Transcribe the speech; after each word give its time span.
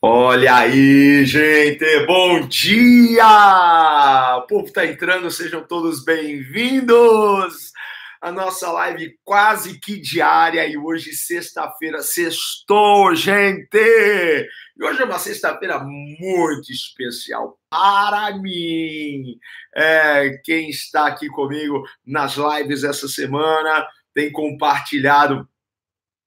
Olha 0.00 0.54
aí, 0.54 1.24
gente! 1.26 2.06
Bom 2.06 2.46
dia! 2.46 4.36
O 4.36 4.46
povo 4.46 4.66
está 4.66 4.86
entrando, 4.86 5.28
sejam 5.28 5.66
todos 5.66 6.04
bem-vindos! 6.04 7.72
A 8.20 8.30
nossa 8.30 8.70
live 8.70 9.18
quase 9.24 9.80
que 9.80 10.00
diária 10.00 10.64
e 10.68 10.76
hoje, 10.76 11.12
sexta-feira, 11.14 12.00
sextou, 12.00 13.12
gente! 13.12 13.68
E 13.74 14.84
hoje 14.84 15.02
é 15.02 15.04
uma 15.04 15.18
sexta-feira 15.18 15.80
muito 15.80 16.70
especial 16.70 17.58
para 17.68 18.38
mim. 18.38 19.36
É, 19.74 20.40
quem 20.44 20.70
está 20.70 21.08
aqui 21.08 21.26
comigo 21.26 21.82
nas 22.06 22.36
lives 22.36 22.84
essa 22.84 23.08
semana 23.08 23.84
tem 24.14 24.30
compartilhado 24.30 25.48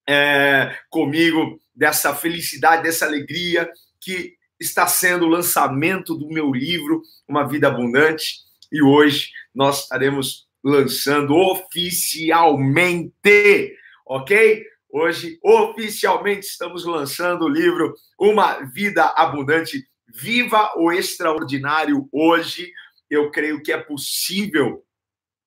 é, 0.08 0.76
comigo 0.90 1.60
dessa 1.76 2.16
felicidade, 2.16 2.84
dessa 2.84 3.06
alegria 3.06 3.70
que 4.00 4.36
está 4.60 4.88
sendo 4.88 5.26
o 5.26 5.30
lançamento 5.30 6.16
do 6.16 6.28
meu 6.28 6.52
livro, 6.52 7.02
Uma 7.28 7.48
Vida 7.48 7.68
Abundante. 7.68 8.38
E 8.72 8.82
hoje 8.82 9.30
nós 9.54 9.84
estaremos 9.84 10.48
lançando 10.64 11.36
oficialmente, 11.36 13.76
ok? 14.06 14.64
Hoje, 14.94 15.40
oficialmente, 15.42 16.46
estamos 16.46 16.86
lançando 16.86 17.46
o 17.46 17.50
livro 17.50 17.96
Uma 18.20 18.60
Vida 18.66 19.06
Abundante. 19.16 19.88
Viva 20.14 20.74
o 20.76 20.92
extraordinário 20.92 22.10
hoje. 22.12 22.70
Eu 23.10 23.32
creio 23.32 23.64
que 23.64 23.72
é 23.72 23.78
possível 23.78 24.84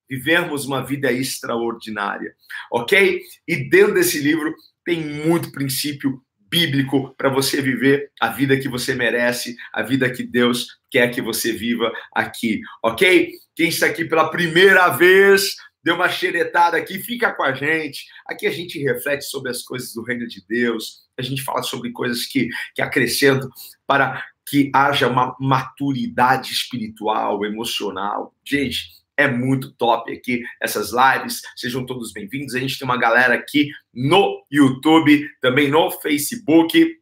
vivermos 0.09 0.67
uma 0.67 0.85
vida 0.85 1.13
extraordinária, 1.13 2.35
ok? 2.71 3.23
E 3.47 3.69
dentro 3.69 3.95
desse 3.95 4.19
livro 4.19 4.55
tem 4.85 5.01
muito 5.01 5.51
princípio 5.51 6.23
bíblico 6.49 7.15
para 7.17 7.29
você 7.29 7.61
viver 7.61 8.13
a 8.21 8.29
vida 8.29 8.57
que 8.57 8.69
você 8.69 8.95
merece, 8.95 9.57
a 9.73 9.83
vida 9.83 10.11
que 10.11 10.23
Deus 10.23 10.69
quer 10.91 11.09
que 11.13 11.21
você 11.21 11.53
viva 11.53 11.93
aqui, 12.15 12.61
ok? 12.83 13.33
Quem 13.57 13.69
está 13.69 13.87
aqui 13.87 14.05
pela 14.05 14.31
primeira 14.31 14.89
vez, 14.91 15.57
deu 15.83 15.97
uma 15.97 16.09
xeretada 16.09 16.77
aqui, 16.77 16.99
fica 16.99 17.33
com 17.33 17.43
a 17.43 17.53
gente. 17.53 18.07
Aqui 18.27 18.47
a 18.47 18.51
gente 18.51 18.79
reflete 18.79 19.25
sobre 19.25 19.51
as 19.51 19.63
coisas 19.63 19.93
do 19.93 20.03
reino 20.03 20.27
de 20.27 20.45
Deus, 20.47 21.05
a 21.19 21.23
gente 21.23 21.43
fala 21.43 21.63
sobre 21.63 21.91
coisas 21.91 22.25
que, 22.27 22.49
que 22.75 22.83
acrescentam 22.83 23.49
para 23.87 24.25
que 24.47 24.71
haja 24.75 25.09
uma 25.09 25.37
maturidade 25.41 26.53
espiritual, 26.53 27.45
emocional. 27.45 28.35
Gente, 28.45 29.04
é 29.17 29.29
muito 29.29 29.73
top 29.73 30.13
aqui 30.13 30.43
essas 30.61 30.91
lives. 30.93 31.43
Sejam 31.57 31.87
todos 31.87 32.13
bem-vindos. 32.13 32.55
A 32.55 32.59
gente 32.59 32.79
tem 32.79 32.87
uma 32.87 32.99
galera 32.99 33.35
aqui 33.35 33.71
no 33.93 34.45
YouTube, 34.51 35.29
também 35.41 35.71
no 35.71 35.91
Facebook. 35.91 36.99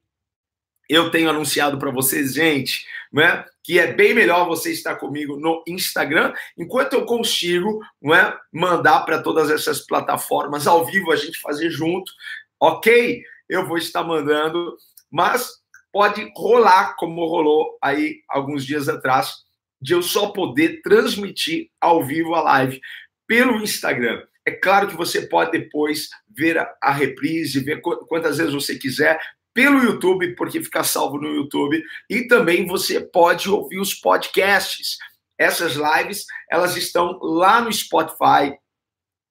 Eu 0.89 1.11
tenho 1.11 1.31
anunciado 1.31 1.79
para 1.79 1.91
vocês, 1.91 2.35
gente, 2.35 2.87
né, 3.13 3.45
que 3.63 3.79
é 3.79 3.93
bem 3.93 4.13
melhor 4.13 4.47
você 4.47 4.73
estar 4.73 4.97
comigo 4.97 5.39
no 5.39 5.63
Instagram, 5.67 6.35
enquanto 6.59 6.95
eu 6.95 7.07
consigo 7.07 7.81
né, 8.03 8.37
mandar 8.53 9.01
para 9.05 9.23
todas 9.23 9.51
essas 9.51 9.87
plataformas 9.87 10.67
ao 10.67 10.85
vivo 10.85 11.11
a 11.11 11.17
gente 11.17 11.41
fazer 11.41 11.71
junto, 11.71 12.13
ok? 12.61 13.23
Eu 13.49 13.67
vou 13.67 13.79
estar 13.79 14.03
mandando, 14.03 14.77
mas 15.11 15.49
pode 15.91 16.31
rolar 16.37 16.95
como 16.97 17.27
rolou 17.27 17.79
aí 17.81 18.21
alguns 18.29 18.67
dias 18.67 18.89
atrás 18.89 19.37
de 19.83 19.93
eu 19.93 20.03
só 20.03 20.29
poder 20.29 20.81
transmitir 20.81 21.69
ao 21.81 22.05
vivo 22.05 22.35
a 22.35 22.43
live 22.43 22.81
pelo 23.27 23.61
Instagram. 23.61 24.23
É 24.47 24.53
claro 24.53 24.89
que 24.89 24.97
você 24.97 25.23
pode 25.23 25.51
depois 25.51 26.09
ver 26.29 26.59
a, 26.83 26.93
reprise, 26.93 27.61
ver 27.61 27.81
quantas 27.81 28.39
vezes 28.39 28.55
você 28.55 28.77
quiser 28.77 29.21
pelo 29.53 29.83
YouTube, 29.83 30.35
porque 30.35 30.63
fica 30.63 30.83
salvo 30.83 31.19
no 31.19 31.29
YouTube, 31.29 31.83
e 32.09 32.27
também 32.27 32.67
você 32.67 33.01
pode 33.01 33.51
ouvir 33.51 33.81
os 33.81 33.93
podcasts. 33.93 34.97
Essas 35.39 35.75
lives, 35.75 36.25
elas 36.51 36.77
estão 36.77 37.19
lá 37.21 37.61
no 37.61 37.73
Spotify, 37.73 38.57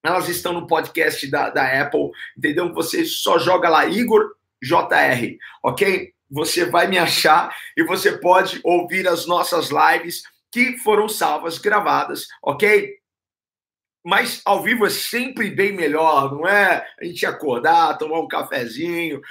elas 0.04 0.30
estão 0.30 0.54
no 0.54 0.68
podcast 0.68 1.26
da, 1.28 1.50
da 1.50 1.82
Apple, 1.82 2.12
entendeu? 2.38 2.74
Você 2.74 3.06
só 3.06 3.40
joga 3.40 3.70
lá 3.70 3.86
Igor 3.86 4.32
JR, 4.62 5.38
ok? 5.64 6.14
Você 6.30 6.66
vai 6.66 6.88
me 6.88 6.98
achar 6.98 7.56
e 7.76 7.84
você 7.84 8.18
pode 8.18 8.60
ouvir 8.64 9.08
as 9.08 9.26
nossas 9.26 9.70
lives 9.70 10.24
que 10.52 10.78
foram 10.78 11.08
salvas, 11.08 11.58
gravadas, 11.58 12.28
ok? 12.44 13.00
Mas 14.04 14.42
ao 14.46 14.64
vivo 14.64 14.86
é 14.86 14.90
sempre 14.90 15.50
bem 15.50 15.72
melhor, 15.72 16.32
não 16.34 16.48
é? 16.48 16.86
A 17.00 17.06
gente 17.06 17.26
acordar, 17.26 17.98
tomar 17.98 18.20
um 18.20 18.28
cafezinho. 18.28 19.22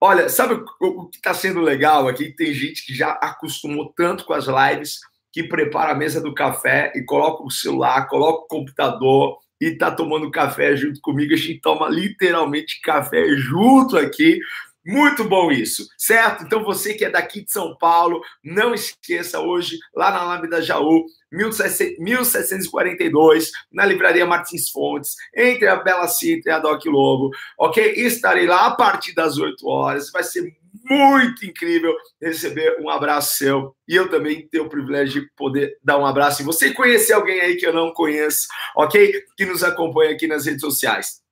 Olha, 0.00 0.28
sabe 0.28 0.62
o 0.80 1.08
que 1.08 1.16
está 1.16 1.32
sendo 1.32 1.60
legal 1.60 2.06
aqui? 2.06 2.30
Tem 2.30 2.52
gente 2.52 2.84
que 2.84 2.94
já 2.94 3.12
acostumou 3.12 3.92
tanto 3.96 4.24
com 4.24 4.34
as 4.34 4.46
lives 4.46 5.00
que 5.32 5.42
prepara 5.42 5.92
a 5.92 5.94
mesa 5.94 6.20
do 6.20 6.34
café 6.34 6.92
e 6.94 7.02
coloca 7.02 7.42
o 7.42 7.50
celular, 7.50 8.06
coloca 8.08 8.44
o 8.44 8.48
computador 8.48 9.38
e 9.60 9.66
está 9.66 9.90
tomando 9.90 10.30
café 10.30 10.76
junto 10.76 11.00
comigo. 11.00 11.32
A 11.32 11.36
gente 11.36 11.60
toma 11.60 11.88
literalmente 11.88 12.80
café 12.82 13.26
junto 13.36 13.96
aqui 13.96 14.38
muito 14.86 15.24
bom 15.24 15.50
isso, 15.50 15.88
certo? 15.98 16.44
Então 16.44 16.62
você 16.62 16.94
que 16.94 17.04
é 17.04 17.10
daqui 17.10 17.44
de 17.44 17.50
São 17.50 17.76
Paulo, 17.76 18.22
não 18.44 18.72
esqueça 18.72 19.40
hoje, 19.40 19.80
lá 19.94 20.12
na 20.12 20.22
Lambda 20.22 20.62
Jaú, 20.62 21.04
1742, 21.32 23.50
na 23.72 23.84
Livraria 23.84 24.24
Martins 24.24 24.70
Fontes, 24.70 25.16
entre 25.34 25.66
a 25.66 25.74
Bela 25.74 26.06
Cita 26.06 26.50
e 26.50 26.52
a 26.52 26.60
Doc 26.60 26.86
Lobo, 26.86 27.30
ok? 27.58 27.94
Estarei 27.96 28.46
lá 28.46 28.66
a 28.66 28.76
partir 28.76 29.12
das 29.12 29.38
8 29.38 29.66
horas, 29.66 30.12
vai 30.12 30.22
ser 30.22 30.54
muito 30.88 31.44
incrível 31.44 31.92
receber 32.22 32.80
um 32.80 32.88
abraço 32.88 33.38
seu 33.38 33.74
e 33.88 33.96
eu 33.96 34.08
também 34.08 34.46
ter 34.46 34.60
o 34.60 34.68
privilégio 34.68 35.22
de 35.22 35.28
poder 35.34 35.76
dar 35.82 35.98
um 35.98 36.06
abraço 36.06 36.42
e 36.42 36.44
você 36.44 36.72
conhecer 36.72 37.14
alguém 37.14 37.40
aí 37.40 37.56
que 37.56 37.66
eu 37.66 37.72
não 37.72 37.92
conheço, 37.92 38.46
ok? 38.76 39.20
Que 39.36 39.46
nos 39.46 39.64
acompanha 39.64 40.12
aqui 40.12 40.28
nas 40.28 40.46
redes 40.46 40.60
sociais. 40.60 41.25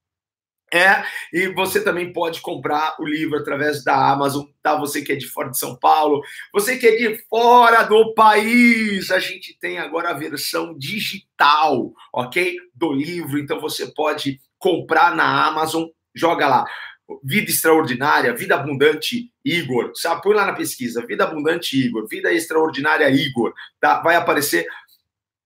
É, 0.72 1.04
e 1.32 1.48
você 1.48 1.82
também 1.82 2.12
pode 2.12 2.40
comprar 2.40 2.96
o 2.98 3.06
livro 3.06 3.38
através 3.38 3.84
da 3.84 4.10
Amazon, 4.10 4.44
tá? 4.60 4.76
Você 4.76 5.02
que 5.02 5.12
é 5.12 5.14
de 5.16 5.28
fora 5.28 5.50
de 5.50 5.58
São 5.58 5.76
Paulo, 5.76 6.20
você 6.52 6.76
que 6.76 6.86
é 6.86 6.96
de 6.96 7.16
fora 7.28 7.84
do 7.84 8.12
país, 8.12 9.10
a 9.10 9.20
gente 9.20 9.56
tem 9.58 9.78
agora 9.78 10.10
a 10.10 10.14
versão 10.14 10.76
digital, 10.76 11.92
ok? 12.12 12.56
Do 12.74 12.92
livro, 12.92 13.38
então 13.38 13.60
você 13.60 13.86
pode 13.86 14.40
comprar 14.58 15.14
na 15.14 15.46
Amazon, 15.46 15.84
joga 16.14 16.48
lá. 16.48 16.64
Vida 17.22 17.50
Extraordinária, 17.50 18.34
Vida 18.34 18.54
Abundante 18.54 19.30
Igor, 19.44 19.92
sabe? 19.94 20.22
Põe 20.22 20.34
lá 20.34 20.46
na 20.46 20.54
pesquisa, 20.54 21.06
Vida 21.06 21.24
Abundante 21.24 21.78
Igor, 21.78 22.08
Vida 22.08 22.32
Extraordinária 22.32 23.10
Igor, 23.10 23.52
tá? 23.78 24.00
Vai 24.00 24.16
aparecer 24.16 24.66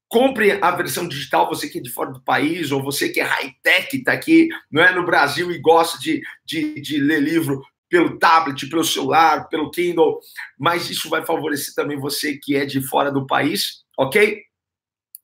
compre 0.08 0.58
a 0.62 0.70
versão 0.70 1.06
digital, 1.06 1.48
você 1.48 1.68
que 1.68 1.78
é 1.78 1.82
de 1.82 1.90
fora 1.90 2.10
do 2.10 2.22
país, 2.22 2.72
ou 2.72 2.82
você 2.82 3.08
que 3.10 3.20
é 3.20 3.24
high-tech, 3.24 3.96
está 3.96 4.12
aqui 4.12 4.48
não 4.70 4.82
é, 4.82 4.94
no 4.94 5.04
Brasil 5.04 5.52
e 5.52 5.58
gosta 5.58 5.98
de, 5.98 6.22
de, 6.44 6.80
de 6.80 6.98
ler 6.98 7.20
livro 7.20 7.62
pelo 7.88 8.18
tablet, 8.18 8.68
pelo 8.68 8.84
celular, 8.84 9.48
pelo 9.48 9.70
Kindle, 9.70 10.18
mas 10.58 10.90
isso 10.90 11.08
vai 11.08 11.24
favorecer 11.24 11.74
também 11.74 11.98
você 11.98 12.36
que 12.36 12.56
é 12.56 12.64
de 12.64 12.80
fora 12.80 13.10
do 13.10 13.26
país, 13.26 13.82
ok? 13.98 14.42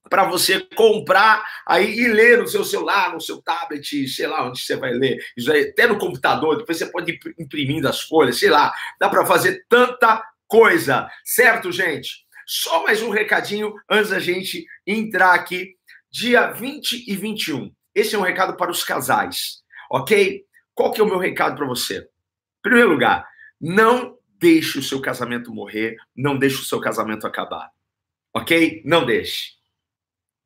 Para 0.08 0.24
você 0.24 0.60
comprar 0.74 1.44
aí 1.66 1.98
e 1.98 2.08
ler 2.08 2.38
no 2.38 2.46
seu 2.46 2.64
celular, 2.64 3.12
no 3.12 3.20
seu 3.20 3.40
tablet, 3.42 4.06
sei 4.08 4.26
lá 4.26 4.46
onde 4.46 4.60
você 4.60 4.76
vai 4.76 4.92
ler, 4.92 5.18
isso 5.36 5.50
aí, 5.50 5.68
até 5.68 5.86
no 5.86 5.98
computador, 5.98 6.58
depois 6.58 6.78
você 6.78 6.86
pode 6.86 7.12
ir 7.12 7.20
imprimindo 7.38 7.88
as 7.88 8.02
folhas, 8.02 8.38
sei 8.38 8.50
lá, 8.50 8.72
dá 8.98 9.08
para 9.08 9.24
fazer 9.24 9.64
tanta 9.68 10.22
coisa, 10.46 11.08
certo, 11.24 11.72
gente? 11.72 12.23
Só 12.46 12.82
mais 12.82 13.02
um 13.02 13.10
recadinho 13.10 13.74
antes 13.88 14.10
da 14.10 14.18
gente 14.18 14.66
entrar 14.86 15.34
aqui. 15.34 15.76
Dia 16.10 16.50
20 16.52 17.10
e 17.10 17.16
21. 17.16 17.74
Esse 17.94 18.14
é 18.14 18.18
um 18.18 18.22
recado 18.22 18.56
para 18.56 18.70
os 18.70 18.84
casais, 18.84 19.62
ok? 19.90 20.44
Qual 20.74 20.92
que 20.92 21.00
é 21.00 21.04
o 21.04 21.06
meu 21.06 21.18
recado 21.18 21.56
para 21.56 21.66
você? 21.66 21.98
Em 21.98 22.62
primeiro 22.62 22.90
lugar, 22.90 23.28
não 23.60 24.18
deixe 24.38 24.78
o 24.78 24.82
seu 24.82 25.00
casamento 25.00 25.52
morrer, 25.52 25.96
não 26.14 26.38
deixe 26.38 26.60
o 26.60 26.64
seu 26.64 26.80
casamento 26.80 27.26
acabar, 27.26 27.70
ok? 28.34 28.82
Não 28.84 29.06
deixe. 29.06 29.52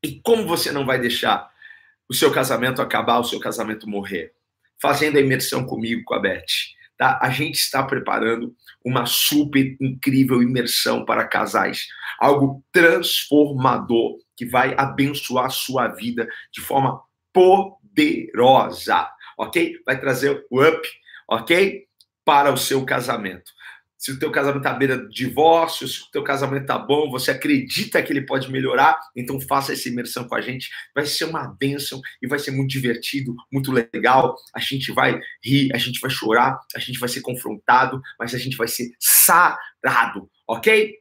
E 0.03 0.21
como 0.21 0.47
você 0.47 0.71
não 0.71 0.87
vai 0.87 0.99
deixar 0.99 1.51
o 2.09 2.15
seu 2.15 2.33
casamento 2.33 2.81
acabar, 2.81 3.19
o 3.19 3.25
seu 3.25 3.41
casamento 3.41 3.89
morrer? 3.89 4.35
Fazendo 4.81 5.17
a 5.17 5.21
imersão 5.21 5.65
comigo, 5.67 6.05
com 6.05 6.15
a 6.15 6.21
Beth. 6.21 6.45
Tá? 6.99 7.17
A 7.23 7.31
gente 7.31 7.55
está 7.55 7.85
preparando 7.85 8.53
uma 8.85 9.07
super 9.07 9.77
incrível 9.81 10.43
imersão 10.43 11.05
para 11.05 11.29
casais, 11.29 11.87
algo 12.19 12.65
transformador 12.73 14.19
que 14.37 14.45
vai 14.45 14.75
abençoar 14.77 15.47
a 15.47 15.51
sua 15.51 15.87
vida 15.87 16.29
de 16.53 16.61
forma 16.61 17.01
poderosa, 17.33 19.09
ok? 19.39 19.77
Vai 19.87 20.01
trazer 20.01 20.45
o 20.51 20.61
up, 20.61 20.89
ok? 21.29 21.87
Para 22.25 22.53
o 22.53 22.59
seu 22.59 22.85
casamento. 22.85 23.53
Se 23.99 24.13
o 24.13 24.19
teu 24.19 24.31
casamento 24.31 24.59
está 24.59 24.71
à 24.71 24.75
beira 24.75 24.97
do 24.97 25.09
divórcio, 25.09 25.89
se 25.89 26.03
o 26.03 26.11
teu 26.13 26.23
casamento 26.23 26.63
está 26.63 26.79
bom, 26.79 27.11
você 27.11 27.33
acredita 27.33 28.01
que 28.01 28.13
ele 28.13 28.25
pode 28.25 28.51
melhorar, 28.51 28.99
então 29.17 29.41
faça 29.41 29.73
essa 29.73 29.89
imersão 29.89 30.27
com 30.29 30.37
a 30.37 30.41
gente. 30.41 30.71
Vai 30.95 31.05
ser 31.05 31.25
uma 31.25 31.49
bênção 31.59 32.01
e 32.23 32.29
vai 32.29 32.39
ser 32.39 32.53
muito 32.53 32.71
divertido, 32.71 33.35
muito 33.53 33.73
legal. 33.73 34.37
A 34.55 34.61
gente 34.61 34.93
vai 34.93 35.21
rir, 35.43 35.75
a 35.75 35.79
gente 35.79 35.99
vai 35.99 36.11
chorar, 36.11 36.61
a 36.77 36.79
gente 36.79 36.99
vai 37.01 37.09
ser 37.09 37.21
confrontado, 37.23 38.01
mas 38.19 38.33
a 38.35 38.39
gente 38.39 38.57
vai 38.57 38.69
ser 38.69 38.93
sarado, 39.01 40.31
ok? 40.47 40.95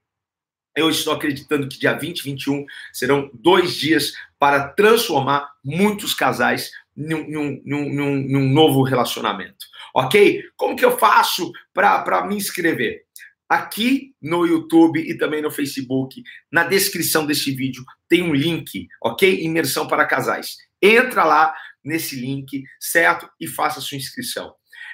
Eu 0.76 0.90
estou 0.90 1.14
acreditando 1.14 1.68
que 1.68 1.80
dia 1.80 1.94
20 1.94 2.20
e 2.20 2.24
21 2.24 2.66
serão 2.94 3.30
dois 3.34 3.76
dias 3.76 4.14
para 4.40 4.70
transformar 4.70 5.50
muitos 5.64 6.14
casais 6.14 6.72
num, 6.98 7.62
num, 7.64 7.94
num, 7.94 8.16
num 8.28 8.50
novo 8.50 8.82
relacionamento 8.82 9.68
ok? 9.98 10.44
Como 10.56 10.76
que 10.76 10.86
eu 10.86 10.96
faço 10.96 11.52
para 11.74 12.24
me 12.28 12.36
inscrever? 12.36 13.02
Aqui 13.50 14.14
no 14.22 14.46
YouTube 14.46 15.00
e 15.00 15.18
também 15.18 15.42
no 15.42 15.50
Facebook, 15.50 16.22
na 16.52 16.64
descrição 16.64 17.26
desse 17.26 17.52
vídeo, 17.52 17.84
tem 18.08 18.22
um 18.22 18.34
link, 18.34 18.88
ok? 19.02 19.42
Imersão 19.42 19.88
para 19.88 20.06
casais. 20.06 20.58
Entra 20.80 21.24
lá 21.24 21.56
nesse 21.84 22.16
link, 22.16 22.64
certo? 22.80 23.28
E 23.40 23.48
faça 23.48 23.82
sua 23.82 23.98
inscrição. 23.98 24.54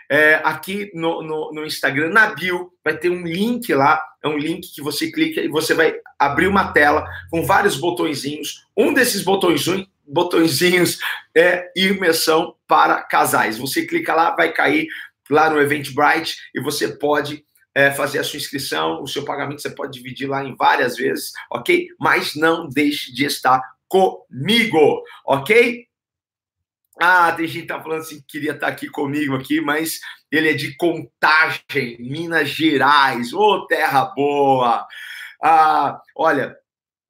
É, 0.10 0.36
aqui 0.44 0.90
no, 0.94 1.22
no, 1.22 1.52
no, 1.54 1.66
Instagram, 1.66 2.10
na 2.10 2.28
bio, 2.28 2.72
vai 2.84 2.96
ter 2.98 3.10
um 3.10 3.24
link 3.24 3.74
lá, 3.74 4.02
é 4.24 4.28
um 4.28 4.38
link 4.38 4.74
que 4.74 4.82
você 4.82 5.12
clica 5.12 5.42
e 5.42 5.48
você 5.50 5.74
vai 5.74 5.96
abrir 6.20 6.48
uma 6.48 6.72
tela 6.72 7.06
com 7.30 7.44
vários 7.44 7.76
botõezinhos. 7.76 8.68
Um 8.78 8.94
desses 8.94 9.24
botõezinhos, 9.24 9.88
botõezinhos 10.06 11.00
é 11.36 11.72
imersão 11.76 12.56
para 12.68 13.02
casais. 13.02 13.58
Você 13.58 13.86
clica 13.86 14.14
lá, 14.14 14.36
vai 14.36 14.52
cair 14.52 14.88
lá 15.30 15.50
no 15.50 15.62
Eventbrite 15.62 16.38
e 16.54 16.62
você 16.62 16.88
pode 16.88 17.46
é, 17.76 17.92
fazer 17.92 18.20
a 18.20 18.24
sua 18.24 18.38
inscrição, 18.38 19.02
o 19.02 19.08
seu 19.08 19.26
pagamento 19.26 19.62
você 19.62 19.70
pode 19.70 19.94
dividir 19.94 20.28
lá 20.28 20.44
em 20.44 20.56
várias 20.56 20.96
vezes, 20.96 21.32
ok? 21.50 21.88
Mas 22.00 22.36
não 22.36 22.68
deixe 22.68 23.12
de 23.12 23.26
estar 23.26 23.62
comigo, 23.88 25.04
ok? 25.26 25.88
Ah, 27.00 27.32
tem 27.32 27.48
gente 27.48 27.62
que 27.64 27.68
tá 27.68 27.82
falando 27.82 28.02
assim 28.02 28.20
que 28.22 28.28
queria 28.28 28.52
estar 28.52 28.68
aqui 28.68 28.88
comigo 28.88 29.36
aqui, 29.36 29.60
mas 29.60 30.00
ele 30.32 30.50
é 30.50 30.54
de 30.54 30.76
Contagem, 30.78 31.98
Minas 32.00 32.50
Gerais. 32.50 33.34
Ô, 33.34 33.66
terra 33.66 34.06
boa! 34.16 34.86
Ah, 35.44 36.00
olha, 36.16 36.56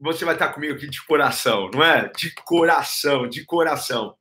você 0.04 0.26
vai 0.26 0.36
estar 0.36 0.50
comigo 0.50 0.74
aqui 0.74 0.90
de 0.90 1.02
coração, 1.06 1.70
não 1.74 1.82
é? 1.82 2.12
De 2.18 2.32
coração, 2.44 3.28
de 3.28 3.46
coração. 3.46 4.16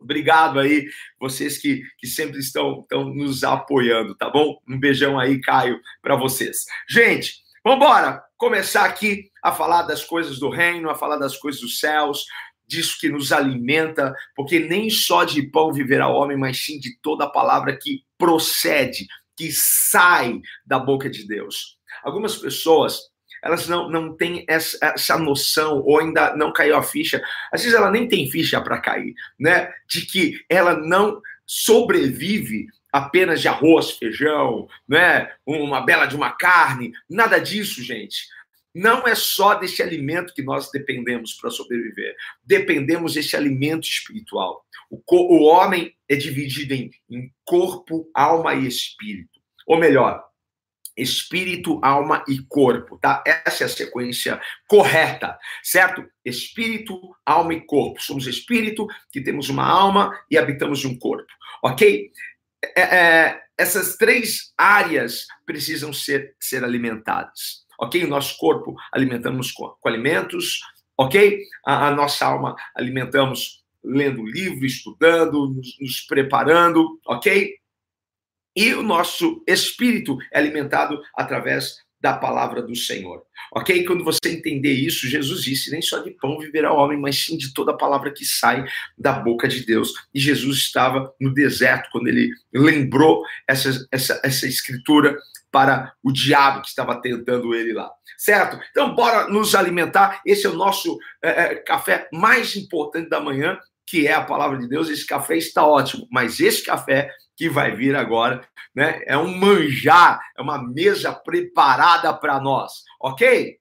Obrigado 0.00 0.58
aí, 0.58 0.88
vocês 1.20 1.56
que, 1.56 1.82
que 1.98 2.06
sempre 2.06 2.40
estão, 2.40 2.80
estão 2.80 3.04
nos 3.04 3.44
apoiando, 3.44 4.16
tá 4.16 4.28
bom? 4.28 4.58
Um 4.68 4.78
beijão 4.78 5.18
aí, 5.18 5.40
Caio, 5.40 5.80
para 6.02 6.16
vocês. 6.16 6.64
Gente, 6.88 7.36
vamos 7.62 7.78
embora 7.78 8.22
começar 8.36 8.84
aqui 8.84 9.30
a 9.40 9.52
falar 9.52 9.82
das 9.82 10.04
coisas 10.04 10.40
do 10.40 10.50
reino, 10.50 10.90
a 10.90 10.96
falar 10.96 11.16
das 11.16 11.36
coisas 11.36 11.60
dos 11.60 11.78
céus, 11.78 12.26
disso 12.66 12.98
que 13.00 13.08
nos 13.08 13.30
alimenta, 13.30 14.12
porque 14.34 14.58
nem 14.58 14.90
só 14.90 15.22
de 15.22 15.42
pão 15.42 15.72
viverá 15.72 16.08
o 16.08 16.14
homem, 16.14 16.36
mas 16.36 16.64
sim 16.64 16.78
de 16.80 16.98
toda 17.00 17.24
a 17.24 17.30
palavra 17.30 17.78
que 17.80 18.02
procede, 18.18 19.06
que 19.36 19.52
sai 19.52 20.40
da 20.66 20.78
boca 20.78 21.08
de 21.08 21.24
Deus. 21.26 21.78
Algumas 22.02 22.36
pessoas 22.36 23.13
elas 23.44 23.68
não, 23.68 23.90
não 23.90 24.16
têm 24.16 24.44
essa, 24.48 24.78
essa 24.80 25.18
noção, 25.18 25.82
ou 25.84 26.00
ainda 26.00 26.34
não 26.34 26.50
caiu 26.50 26.76
a 26.76 26.82
ficha, 26.82 27.22
às 27.52 27.62
vezes 27.62 27.76
ela 27.76 27.90
nem 27.90 28.08
tem 28.08 28.30
ficha 28.30 28.58
para 28.60 28.80
cair, 28.80 29.14
né? 29.38 29.70
De 29.86 30.06
que 30.06 30.42
ela 30.48 30.74
não 30.74 31.20
sobrevive 31.46 32.66
apenas 32.90 33.42
de 33.42 33.48
arroz, 33.48 33.90
feijão, 33.90 34.66
né? 34.88 35.30
Uma 35.44 35.82
bela 35.82 36.06
de 36.06 36.16
uma 36.16 36.30
carne, 36.30 36.92
nada 37.08 37.38
disso, 37.38 37.82
gente. 37.82 38.26
Não 38.74 39.06
é 39.06 39.14
só 39.14 39.54
desse 39.54 39.82
alimento 39.82 40.32
que 40.32 40.42
nós 40.42 40.70
dependemos 40.70 41.34
para 41.34 41.50
sobreviver. 41.50 42.16
Dependemos 42.42 43.12
desse 43.12 43.36
alimento 43.36 43.86
espiritual. 43.86 44.64
O, 44.90 45.00
o 45.06 45.42
homem 45.42 45.94
é 46.08 46.16
dividido 46.16 46.72
em, 46.72 46.90
em 47.10 47.30
corpo, 47.44 48.10
alma 48.14 48.54
e 48.54 48.66
espírito. 48.66 49.38
Ou 49.66 49.78
melhor, 49.78 50.24
espírito, 50.96 51.80
alma 51.82 52.24
e 52.28 52.38
corpo, 52.48 52.98
tá? 52.98 53.22
Essa 53.26 53.64
é 53.64 53.66
a 53.66 53.70
sequência 53.70 54.40
correta, 54.66 55.36
certo? 55.62 56.04
Espírito, 56.24 57.00
alma 57.24 57.54
e 57.54 57.60
corpo. 57.60 58.00
Somos 58.02 58.26
espírito, 58.26 58.86
que 59.12 59.20
temos 59.20 59.48
uma 59.48 59.66
alma 59.66 60.16
e 60.30 60.38
habitamos 60.38 60.84
um 60.84 60.96
corpo, 60.96 61.30
ok? 61.62 62.10
É, 62.76 62.80
é, 62.80 63.42
essas 63.58 63.96
três 63.96 64.52
áreas 64.56 65.26
precisam 65.44 65.92
ser, 65.92 66.34
ser 66.40 66.64
alimentadas, 66.64 67.64
ok? 67.78 68.04
O 68.04 68.08
nosso 68.08 68.36
corpo 68.38 68.74
alimentamos 68.92 69.52
com, 69.52 69.68
com 69.80 69.88
alimentos, 69.88 70.60
ok? 70.96 71.40
A, 71.66 71.88
a, 71.88 71.90
nossa 71.90 72.26
alma 72.26 72.56
alimentamos 72.74 73.64
lendo 73.82 74.24
livro, 74.24 74.64
estudando, 74.64 75.50
nos, 75.50 75.76
nos 75.80 76.00
preparando, 76.02 76.98
ok? 77.06 77.54
E 78.56 78.74
o 78.74 78.82
nosso 78.82 79.42
espírito 79.46 80.16
é 80.32 80.38
alimentado 80.38 81.00
através 81.16 81.84
da 82.04 82.12
palavra 82.12 82.60
do 82.60 82.76
Senhor. 82.76 83.22
Ok? 83.50 83.82
Quando 83.86 84.04
você 84.04 84.18
entender 84.26 84.72
isso, 84.72 85.08
Jesus 85.08 85.42
disse: 85.42 85.70
nem 85.70 85.80
só 85.80 86.00
de 86.00 86.10
pão 86.10 86.38
viverá 86.38 86.70
o 86.70 86.76
homem, 86.76 87.00
mas 87.00 87.24
sim 87.24 87.38
de 87.38 87.54
toda 87.54 87.72
a 87.72 87.76
palavra 87.76 88.12
que 88.12 88.26
sai 88.26 88.62
da 88.98 89.12
boca 89.12 89.48
de 89.48 89.64
Deus. 89.64 89.94
E 90.12 90.20
Jesus 90.20 90.58
estava 90.58 91.10
no 91.18 91.32
deserto 91.32 91.88
quando 91.90 92.08
ele 92.08 92.30
lembrou 92.52 93.22
essa, 93.48 93.70
essa, 93.90 94.20
essa 94.22 94.46
escritura 94.46 95.16
para 95.50 95.94
o 96.02 96.12
diabo 96.12 96.60
que 96.60 96.68
estava 96.68 97.00
tentando 97.00 97.54
ele 97.54 97.72
lá. 97.72 97.90
Certo? 98.18 98.60
Então, 98.70 98.94
bora 98.94 99.28
nos 99.28 99.54
alimentar. 99.54 100.20
Esse 100.26 100.46
é 100.46 100.50
o 100.50 100.56
nosso 100.56 100.98
é, 101.22 101.30
é, 101.30 101.54
café 101.54 102.06
mais 102.12 102.54
importante 102.54 103.08
da 103.08 103.18
manhã, 103.18 103.58
que 103.86 104.06
é 104.06 104.12
a 104.12 104.24
palavra 104.24 104.58
de 104.58 104.68
Deus. 104.68 104.90
Esse 104.90 105.06
café 105.06 105.38
está 105.38 105.66
ótimo, 105.66 106.06
mas 106.10 106.38
esse 106.38 106.62
café 106.62 107.10
que 107.36 107.48
vai 107.48 107.74
vir 107.74 107.96
agora, 107.96 108.46
né? 108.74 109.02
É 109.06 109.16
um 109.16 109.36
manjar, 109.36 110.20
é 110.36 110.42
uma 110.42 110.62
mesa 110.62 111.12
preparada 111.12 112.12
para 112.14 112.40
nós, 112.40 112.84
ok? 113.00 113.58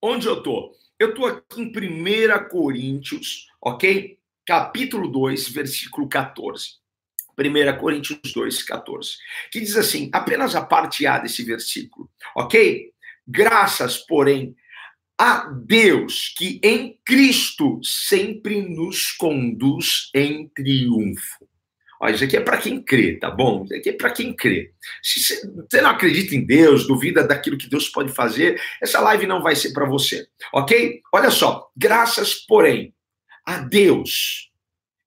Onde 0.00 0.26
eu 0.26 0.42
tô? 0.42 0.74
Eu 0.98 1.14
tô 1.14 1.26
aqui 1.26 1.62
em 1.62 1.70
1 1.70 2.48
Coríntios, 2.48 3.48
ok? 3.60 4.18
Capítulo 4.46 5.08
2, 5.08 5.48
versículo 5.48 6.08
14. 6.08 6.80
1 7.38 7.78
Coríntios 7.78 8.32
2, 8.32 8.62
14. 8.62 9.16
Que 9.50 9.60
diz 9.60 9.76
assim, 9.76 10.10
apenas 10.12 10.54
a 10.54 10.64
parte 10.64 11.06
A 11.06 11.18
desse 11.18 11.42
versículo, 11.44 12.10
ok? 12.34 12.92
Graças, 13.26 13.98
porém, 13.98 14.56
a 15.22 15.44
Deus 15.44 16.34
que 16.36 16.58
em 16.64 16.98
Cristo 17.06 17.78
sempre 17.80 18.60
nos 18.60 19.12
conduz 19.12 20.10
em 20.12 20.48
triunfo. 20.48 21.46
Olha, 22.00 22.12
isso 22.12 22.24
aqui 22.24 22.36
é 22.36 22.40
para 22.40 22.58
quem 22.58 22.82
crê, 22.82 23.20
tá 23.20 23.30
bom? 23.30 23.62
Isso 23.62 23.72
aqui 23.76 23.90
é 23.90 23.92
para 23.92 24.10
quem 24.10 24.34
crê. 24.34 24.72
Se 25.00 25.48
você 25.54 25.80
não 25.80 25.90
acredita 25.90 26.34
em 26.34 26.44
Deus, 26.44 26.88
duvida 26.88 27.22
daquilo 27.24 27.56
que 27.56 27.70
Deus 27.70 27.88
pode 27.88 28.10
fazer, 28.10 28.60
essa 28.82 28.98
live 28.98 29.24
não 29.24 29.40
vai 29.40 29.54
ser 29.54 29.72
para 29.72 29.88
você, 29.88 30.26
ok? 30.52 31.00
Olha 31.12 31.30
só, 31.30 31.70
graças, 31.76 32.34
porém, 32.34 32.92
a 33.46 33.58
Deus 33.58 34.50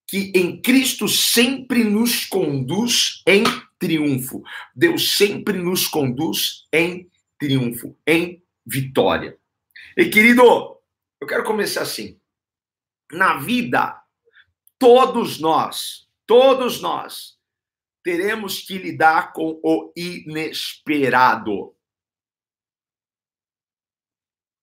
que 0.07 0.31
em 0.34 0.62
Cristo 0.62 1.10
sempre 1.10 1.84
nos 1.84 2.24
conduz 2.24 3.22
em 3.27 3.43
triunfo. 3.77 4.41
Deus 4.74 5.17
sempre 5.17 5.57
nos 5.57 5.89
conduz 5.89 6.63
em 6.72 7.10
triunfo, 7.38 7.98
em 8.07 8.41
vitória. 8.65 9.38
E 9.98 10.10
querido, 10.10 10.44
eu 11.22 11.28
quero 11.28 11.46
começar 11.46 11.84
assim. 11.84 12.20
Na 13.12 13.38
vida, 13.38 14.02
todos 14.78 15.40
nós, 15.40 16.10
todos 16.25 16.82
nós, 16.82 17.40
teremos 18.04 18.60
que 18.62 18.78
lidar 18.78 19.32
com 19.32 19.60
o 19.64 19.94
inesperado. 19.96 21.74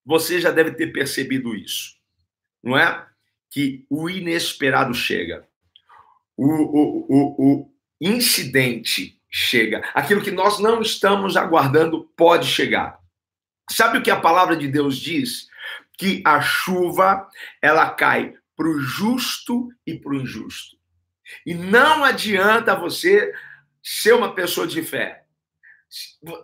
Você 0.04 0.40
já 0.40 0.50
deve 0.50 0.72
ter 0.72 0.92
percebido 0.92 1.54
isso, 1.54 1.96
não 2.62 2.76
é? 2.76 3.08
Que 3.50 3.86
o 3.88 4.10
inesperado 4.10 4.92
chega. 4.92 5.48
O, 6.36 6.46
o, 6.46 7.06
o, 7.08 7.60
o 7.60 7.72
incidente 8.00 9.18
chega. 9.30 9.80
Aquilo 9.94 10.22
que 10.22 10.30
nós 10.30 10.58
não 10.58 10.82
estamos 10.82 11.38
aguardando 11.38 12.04
pode 12.16 12.46
chegar. 12.46 13.01
Sabe 13.72 13.98
o 13.98 14.02
que 14.02 14.10
a 14.10 14.20
palavra 14.20 14.56
de 14.56 14.68
Deus 14.68 14.96
diz? 14.96 15.48
Que 15.98 16.22
a 16.24 16.40
chuva 16.40 17.28
ela 17.60 17.90
cai 17.90 18.34
para 18.56 18.68
o 18.68 18.80
justo 18.80 19.68
e 19.86 19.98
para 19.98 20.12
o 20.12 20.16
injusto. 20.16 20.76
E 21.46 21.54
não 21.54 22.04
adianta 22.04 22.74
você 22.74 23.32
ser 23.82 24.14
uma 24.14 24.34
pessoa 24.34 24.66
de 24.66 24.82
fé. 24.82 25.24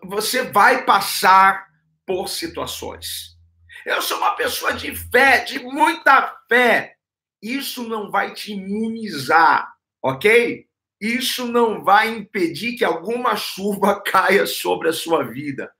Você 0.04 0.44
vai 0.44 0.84
passar 0.84 1.66
por 2.06 2.28
situações. 2.28 3.36
Eu 3.84 4.02
sou 4.02 4.18
uma 4.18 4.34
pessoa 4.34 4.72
de 4.72 4.94
fé, 4.94 5.44
de 5.44 5.58
muita 5.58 6.36
fé. 6.48 6.96
Isso 7.40 7.88
não 7.88 8.10
vai 8.10 8.34
te 8.34 8.52
imunizar, 8.52 9.72
ok? 10.02 10.68
isso 11.00 11.46
não 11.46 11.82
vai 11.82 12.08
impedir 12.08 12.76
que 12.76 12.84
alguma 12.84 13.36
chuva 13.36 14.00
caia 14.02 14.46
sobre 14.46 14.88
a 14.88 14.92
sua 14.92 15.24
vida, 15.24 15.70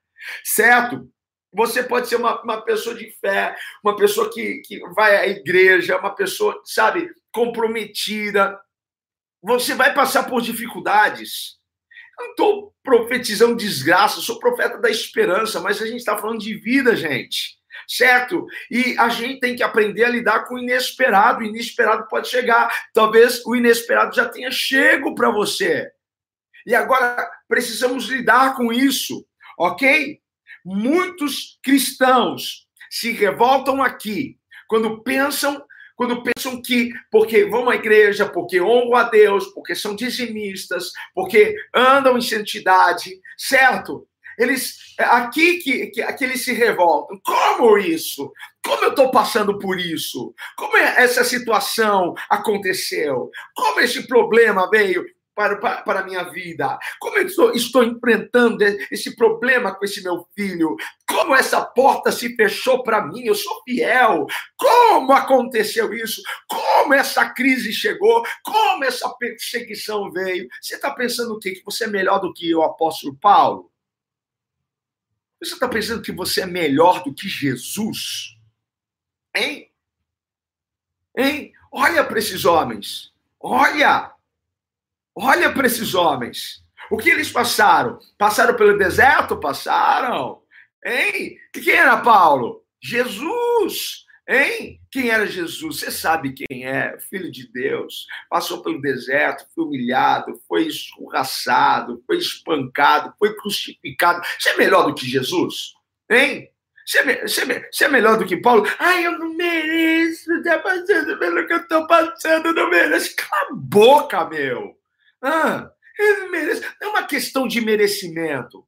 certo? 0.45 1.11
Você 1.53 1.83
pode 1.83 2.09
ser 2.09 2.17
uma, 2.17 2.41
uma 2.43 2.63
pessoa 2.63 2.95
de 2.95 3.11
fé, 3.21 3.57
uma 3.83 3.97
pessoa 3.97 4.31
que, 4.31 4.61
que 4.65 4.79
vai 4.91 5.17
à 5.17 5.27
igreja, 5.27 5.99
uma 5.99 6.15
pessoa, 6.15 6.61
sabe, 6.65 7.11
comprometida. 7.33 8.59
Você 9.43 9.75
vai 9.75 9.95
passar 9.95 10.25
por 10.25 10.43
dificuldades. 10.43 11.57
Eu 12.19 12.25
não 12.25 12.31
estou 12.31 12.75
profetizando 12.83 13.57
desgraça, 13.57 14.21
sou 14.21 14.39
profeta 14.39 14.79
da 14.79 14.91
esperança, 14.91 15.61
mas 15.61 15.81
a 15.81 15.87
gente 15.87 15.99
está 15.99 16.19
falando 16.19 16.41
de 16.41 16.55
vida, 16.55 16.95
gente 16.97 17.59
certo? 17.87 18.47
E 18.71 18.97
a 18.99 19.09
gente 19.09 19.41
tem 19.41 19.55
que 19.55 19.63
aprender 19.63 20.05
a 20.05 20.11
lidar 20.11 20.45
com 20.45 20.55
o 20.55 20.59
inesperado. 20.59 21.41
O 21.41 21.45
inesperado 21.45 22.07
pode 22.09 22.29
chegar. 22.29 22.71
Talvez 22.93 23.45
o 23.47 23.55
inesperado 23.55 24.15
já 24.15 24.29
tenha 24.29 24.51
chego 24.51 25.15
para 25.15 25.31
você. 25.31 25.91
E 26.67 26.75
agora 26.75 27.31
precisamos 27.49 28.07
lidar 28.07 28.55
com 28.57 28.73
isso, 28.73 29.27
ok? 29.59 30.21
Muitos 30.71 31.59
cristãos 31.63 32.67
se 32.91 33.11
revoltam 33.13 33.83
aqui 33.83 34.37
quando 34.69 35.03
pensam 35.03 35.65
quando 35.97 36.23
pensam 36.23 36.63
que 36.63 36.93
porque 37.11 37.47
vão 37.47 37.69
à 37.69 37.75
igreja, 37.75 38.25
porque 38.25 38.61
honram 38.61 38.95
a 38.95 39.03
Deus, 39.03 39.47
porque 39.49 39.75
são 39.75 39.97
dizimistas, 39.97 40.93
porque 41.13 41.57
andam 41.75 42.17
em 42.17 42.21
santidade, 42.21 43.19
certo? 43.37 44.07
Eles 44.39 44.77
é 44.97 45.03
aqui 45.03 45.59
que, 45.59 45.87
que, 45.89 46.13
que 46.13 46.25
eles 46.25 46.45
se 46.45 46.53
revoltam. 46.53 47.21
Como 47.25 47.77
isso? 47.79 48.33
Como 48.65 48.85
eu 48.85 48.91
estou 48.91 49.11
passando 49.11 49.59
por 49.59 49.81
isso? 49.81 50.33
Como 50.57 50.77
é 50.77 51.03
essa 51.03 51.25
situação 51.25 52.15
aconteceu? 52.31 53.29
Como 53.57 53.81
esse 53.81 54.07
problema 54.07 54.71
veio? 54.71 55.05
Para, 55.39 55.57
para, 55.59 55.83
para 55.83 56.01
a 56.01 56.05
minha 56.05 56.25
vida? 56.25 56.77
Como 56.99 57.17
eu 57.17 57.27
estou, 57.29 57.55
estou 57.55 57.85
enfrentando 57.85 58.65
esse 58.91 59.15
problema 59.15 59.73
com 59.73 59.85
esse 59.85 60.03
meu 60.03 60.27
filho? 60.35 60.75
Como 61.07 61.33
essa 61.33 61.65
porta 61.65 62.11
se 62.11 62.35
fechou 62.35 62.83
para 62.83 63.07
mim? 63.07 63.23
Eu 63.23 63.37
sou 63.37 63.63
fiel. 63.63 64.27
Como 64.57 65.13
aconteceu 65.13 65.95
isso? 65.95 66.21
Como 66.49 66.93
essa 66.93 67.31
crise 67.31 67.73
chegou? 67.73 68.25
Como 68.43 68.85
essa 68.85 69.09
perseguição 69.11 70.11
veio? 70.11 70.49
Você 70.61 70.75
está 70.75 70.91
pensando 70.91 71.35
o 71.35 71.39
quê? 71.39 71.53
Que 71.53 71.65
você 71.65 71.85
é 71.85 71.87
melhor 71.89 72.19
do 72.19 72.35
que 72.35 72.53
o 72.53 72.65
apóstolo 72.65 73.15
Paulo? 73.15 73.71
Você 75.41 75.55
está 75.55 75.69
pensando 75.69 76.03
que 76.03 76.11
você 76.11 76.41
é 76.41 76.47
melhor 76.47 77.05
do 77.05 77.15
que 77.15 77.29
Jesus? 77.29 78.37
Hein? 79.37 79.71
Hein? 81.17 81.53
Olha 81.71 82.03
para 82.03 82.19
esses 82.19 82.45
homens. 82.45 83.15
Olha. 83.39 84.18
Olha 85.21 85.53
para 85.53 85.67
esses 85.67 85.97
homens. 85.97 86.63
O 86.89 86.97
que 86.97 87.11
eles 87.11 87.29
passaram? 87.29 87.99
Passaram 88.17 88.55
pelo 88.55 88.79
deserto? 88.79 89.37
Passaram. 89.37 90.41
Hein? 90.87 91.37
Quem 91.53 91.75
era 91.75 91.97
Paulo? 91.97 92.63
Jesus. 92.81 94.05
Hein? 94.29 94.81
Quem 94.93 95.11
era 95.11 95.27
Jesus? 95.27 95.81
Você 95.81 95.91
sabe 95.91 96.35
quem 96.35 96.65
é? 96.65 96.97
Filho 97.11 97.33
de 97.33 97.51
Deus. 97.51 98.07
Passou 98.31 98.63
pelo 98.63 98.81
deserto, 98.81 99.45
foi 99.57 99.65
humilhado, 99.65 100.41
foi 100.47 100.69
escorraçado, 100.69 102.01
foi 102.07 102.19
espancado, 102.19 103.13
foi 103.19 103.35
crucificado. 103.35 104.25
Você 104.39 104.51
é 104.51 104.57
melhor 104.57 104.87
do 104.87 104.95
que 104.95 105.05
Jesus? 105.05 105.73
Hein? 106.09 106.49
Você 106.87 106.99
é, 107.01 107.11
é, 107.11 107.27
você 107.27 107.85
é 107.85 107.89
melhor 107.89 108.19
do 108.19 108.25
que 108.25 108.37
Paulo? 108.37 108.71
Ai, 108.79 109.05
eu 109.05 109.19
não 109.19 109.35
mereço 109.35 110.33
estar 110.35 110.61
passando 110.61 111.19
pelo 111.19 111.45
que 111.45 111.53
eu 111.55 111.59
estou 111.59 111.87
passando, 111.89 112.47
eu 112.47 112.55
não 112.55 112.71
mereço. 112.71 113.17
Cala 113.17 113.51
a 113.51 113.55
boca, 113.55 114.25
meu. 114.27 114.78
Ah, 115.23 115.71
ele 115.99 116.29
merece. 116.29 116.65
É 116.81 116.87
uma 116.87 117.07
questão 117.07 117.47
de 117.47 117.61
merecimento. 117.61 118.67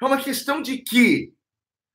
É 0.00 0.04
uma 0.04 0.20
questão 0.20 0.62
de 0.62 0.78
que 0.78 1.34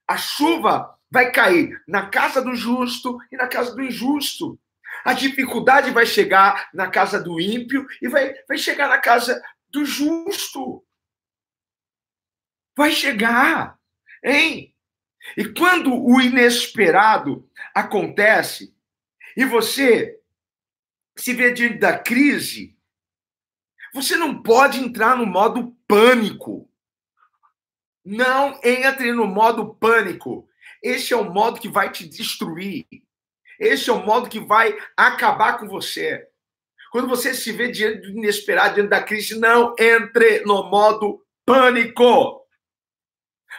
a 0.07 0.17
chuva 0.17 0.95
vai 1.11 1.31
cair 1.31 1.81
na 1.87 2.09
casa 2.09 2.41
do 2.41 2.55
justo 2.55 3.17
e 3.31 3.37
na 3.37 3.47
casa 3.47 3.73
do 3.75 3.81
injusto. 3.81 4.59
A 5.03 5.13
dificuldade 5.13 5.91
vai 5.91 6.05
chegar 6.05 6.69
na 6.73 6.89
casa 6.89 7.21
do 7.21 7.39
ímpio 7.39 7.85
e 8.01 8.07
vai, 8.07 8.33
vai 8.47 8.57
chegar 8.57 8.87
na 8.87 8.99
casa 8.99 9.41
do 9.69 9.85
justo. 9.85 10.85
Vai 12.77 12.91
chegar, 12.91 13.77
hein? 14.23 14.75
E 15.37 15.45
quando 15.45 15.93
o 15.93 16.21
inesperado 16.21 17.49
acontece 17.73 18.75
e 19.35 19.45
você 19.45 20.19
se 21.17 21.33
vê 21.33 21.51
diante 21.51 21.77
da 21.77 21.97
crise, 21.97 22.75
você 23.95 24.17
não 24.17 24.43
pode 24.43 24.77
entrar 24.77 25.15
no 25.15 25.25
modo 25.25 25.73
pânico. 25.87 26.69
Não 28.03 28.59
entre 28.61 29.13
no 29.13 29.25
modo 29.25 29.73
pânico. 29.73 30.49
Esse 30.83 31.13
é 31.13 31.17
o 31.17 31.31
modo 31.31 31.61
que 31.61 31.69
vai 31.69 31.89
te 31.89 32.05
destruir. 32.05 32.85
Esse 33.57 33.89
é 33.89 33.93
o 33.93 34.05
modo 34.05 34.27
que 34.27 34.37
vai 34.37 34.77
acabar 34.97 35.57
com 35.57 35.69
você. 35.69 36.27
Quando 36.91 37.07
você 37.07 37.33
se 37.33 37.53
vê 37.53 37.71
diante 37.71 38.01
do 38.01 38.09
inesperado, 38.09 38.75
diante 38.75 38.89
da 38.89 39.01
crise, 39.01 39.39
não 39.39 39.73
entre 39.79 40.41
no 40.41 40.69
modo 40.69 41.25
pânico. 41.45 42.45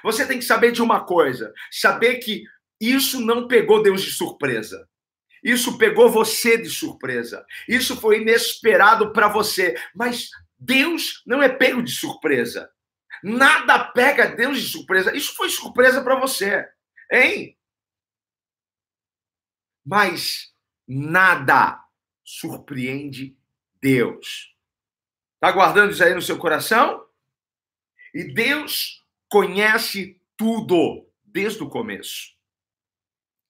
Você 0.02 0.26
tem 0.26 0.38
que 0.38 0.44
saber 0.44 0.70
de 0.70 0.82
uma 0.82 1.02
coisa: 1.02 1.50
saber 1.70 2.16
que 2.16 2.44
isso 2.78 3.22
não 3.22 3.48
pegou 3.48 3.82
Deus 3.82 4.02
de 4.02 4.10
surpresa. 4.10 4.86
Isso 5.46 5.78
pegou 5.78 6.10
você 6.10 6.58
de 6.58 6.68
surpresa. 6.68 7.46
Isso 7.68 7.94
foi 8.00 8.20
inesperado 8.20 9.12
para 9.12 9.28
você. 9.28 9.80
Mas 9.94 10.28
Deus 10.58 11.22
não 11.24 11.40
é 11.40 11.48
pego 11.48 11.80
de 11.84 11.92
surpresa. 11.92 12.68
Nada 13.22 13.78
pega 13.78 14.34
Deus 14.34 14.60
de 14.60 14.68
surpresa. 14.68 15.16
Isso 15.16 15.36
foi 15.36 15.48
surpresa 15.48 16.02
para 16.02 16.18
você, 16.18 16.68
hein? 17.12 17.56
Mas 19.84 20.52
nada 20.84 21.80
surpreende 22.24 23.38
Deus. 23.80 24.52
Tá 25.38 25.52
guardando 25.52 25.92
isso 25.92 26.02
aí 26.02 26.12
no 26.12 26.22
seu 26.22 26.38
coração? 26.38 27.06
E 28.12 28.34
Deus 28.34 29.00
conhece 29.28 30.20
tudo 30.36 31.08
desde 31.24 31.62
o 31.62 31.68
começo. 31.68 32.35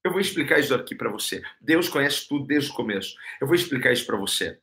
Eu 0.07 0.13
vou 0.13 0.21
explicar 0.21 0.61
isso 0.61 0.73
aqui 0.73 0.95
para 0.95 1.11
você. 1.11 1.43
Deus 1.61 1.89
conhece 1.89 2.29
tudo 2.29 2.47
desde 2.47 2.71
o 2.71 2.75
começo. 2.75 3.17
Eu 3.41 3.47
vou 3.49 3.57
explicar 3.57 3.93
isso 3.93 4.07
para 4.07 4.17
você. 4.17 4.57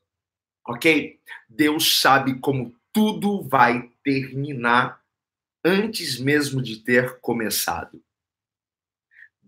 Ok? 0.66 1.20
Deus 1.50 2.00
sabe 2.00 2.40
como 2.40 2.74
tudo 2.94 3.44
vai 3.44 3.92
terminar 4.02 5.02
antes 5.62 6.18
mesmo 6.18 6.62
de 6.62 6.78
ter 6.78 7.20
começado. 7.20 8.02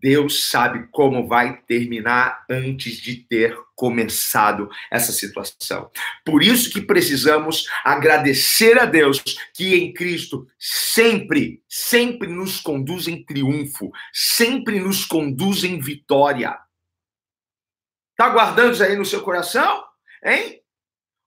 Deus 0.05 0.51
sabe 0.51 0.87
como 0.91 1.27
vai 1.27 1.63
terminar 1.63 2.45
antes 2.47 2.97
de 2.97 3.15
ter 3.15 3.57
começado 3.75 4.69
essa 4.91 5.11
situação. 5.11 5.89
Por 6.23 6.43
isso 6.43 6.69
que 6.69 6.79
precisamos 6.79 7.67
agradecer 7.83 8.77
a 8.77 8.85
Deus 8.85 9.23
que 9.51 9.73
em 9.73 9.91
Cristo 9.91 10.47
sempre, 10.59 11.59
sempre 11.67 12.27
nos 12.27 12.59
conduz 12.59 13.07
em 13.07 13.25
triunfo, 13.25 13.91
sempre 14.13 14.79
nos 14.79 15.05
conduz 15.05 15.63
em 15.63 15.79
vitória. 15.79 16.55
Tá 18.15 18.29
guardando 18.29 18.73
isso 18.73 18.83
aí 18.83 18.95
no 18.95 19.05
seu 19.05 19.23
coração? 19.23 19.85
Hein? 20.23 20.61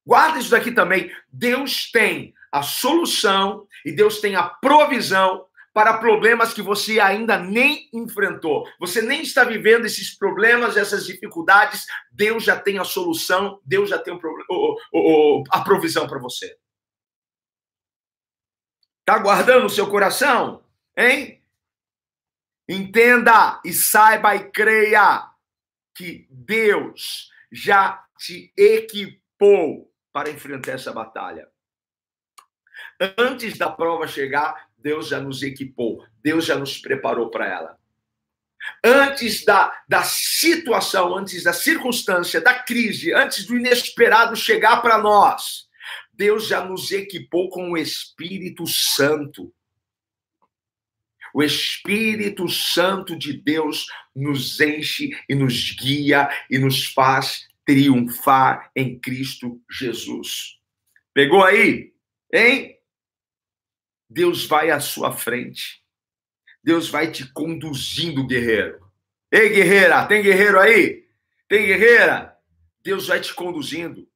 Guarda 0.06 0.38
isso 0.38 0.52
daqui 0.52 0.70
também. 0.70 1.10
Deus 1.32 1.90
tem 1.90 2.32
a 2.52 2.62
solução 2.62 3.66
e 3.84 3.90
Deus 3.90 4.20
tem 4.20 4.36
a 4.36 4.44
provisão 4.44 5.47
para 5.78 5.96
problemas 5.98 6.52
que 6.52 6.60
você 6.60 6.98
ainda 6.98 7.38
nem 7.38 7.88
enfrentou. 7.92 8.68
Você 8.80 9.00
nem 9.00 9.22
está 9.22 9.44
vivendo 9.44 9.86
esses 9.86 10.12
problemas, 10.12 10.76
essas 10.76 11.06
dificuldades. 11.06 11.86
Deus 12.10 12.42
já 12.42 12.58
tem 12.58 12.80
a 12.80 12.84
solução, 12.84 13.60
Deus 13.64 13.88
já 13.88 13.96
tem 13.96 14.12
o, 14.12 15.44
a 15.48 15.60
provisão 15.60 16.08
para 16.08 16.18
você. 16.18 16.58
Tá 19.04 19.20
guardando 19.20 19.66
o 19.66 19.70
seu 19.70 19.88
coração? 19.88 20.64
Hein? 20.96 21.44
Entenda 22.68 23.62
e 23.64 23.72
saiba 23.72 24.34
e 24.34 24.50
creia 24.50 25.30
que 25.94 26.26
Deus 26.28 27.30
já 27.52 28.04
te 28.18 28.52
equipou 28.56 29.94
para 30.12 30.28
enfrentar 30.28 30.72
essa 30.72 30.92
batalha. 30.92 31.48
Antes 33.16 33.56
da 33.56 33.70
prova 33.70 34.08
chegar, 34.08 34.68
Deus 34.76 35.08
já 35.08 35.20
nos 35.20 35.42
equipou, 35.42 36.04
Deus 36.22 36.44
já 36.44 36.56
nos 36.56 36.78
preparou 36.78 37.30
para 37.30 37.46
ela. 37.46 37.78
Antes 38.84 39.44
da, 39.44 39.72
da 39.88 40.02
situação, 40.02 41.16
antes 41.16 41.44
da 41.44 41.52
circunstância, 41.52 42.40
da 42.40 42.54
crise, 42.54 43.12
antes 43.12 43.46
do 43.46 43.56
inesperado 43.56 44.36
chegar 44.36 44.82
para 44.82 44.98
nós, 44.98 45.68
Deus 46.12 46.48
já 46.48 46.64
nos 46.64 46.90
equipou 46.90 47.48
com 47.48 47.72
o 47.72 47.78
Espírito 47.78 48.66
Santo. 48.66 49.52
O 51.32 51.42
Espírito 51.42 52.48
Santo 52.48 53.16
de 53.16 53.32
Deus 53.32 53.86
nos 54.14 54.60
enche 54.60 55.10
e 55.28 55.34
nos 55.34 55.72
guia 55.72 56.28
e 56.50 56.58
nos 56.58 56.86
faz 56.86 57.46
triunfar 57.64 58.70
em 58.74 58.98
Cristo 58.98 59.60
Jesus. 59.70 60.58
Pegou 61.12 61.44
aí? 61.44 61.92
Hein? 62.32 62.77
Deus 64.08 64.46
vai 64.46 64.70
à 64.70 64.80
sua 64.80 65.12
frente. 65.12 65.82
Deus 66.62 66.88
vai 66.88 67.10
te 67.10 67.30
conduzindo, 67.32 68.26
guerreiro. 68.26 68.80
Ei, 69.30 69.48
guerreira, 69.50 70.06
tem 70.06 70.22
guerreiro 70.22 70.58
aí? 70.58 71.06
Tem 71.48 71.66
guerreira? 71.66 72.34
Deus 72.82 73.06
vai 73.06 73.20
te 73.20 73.34
conduzindo. 73.34 74.08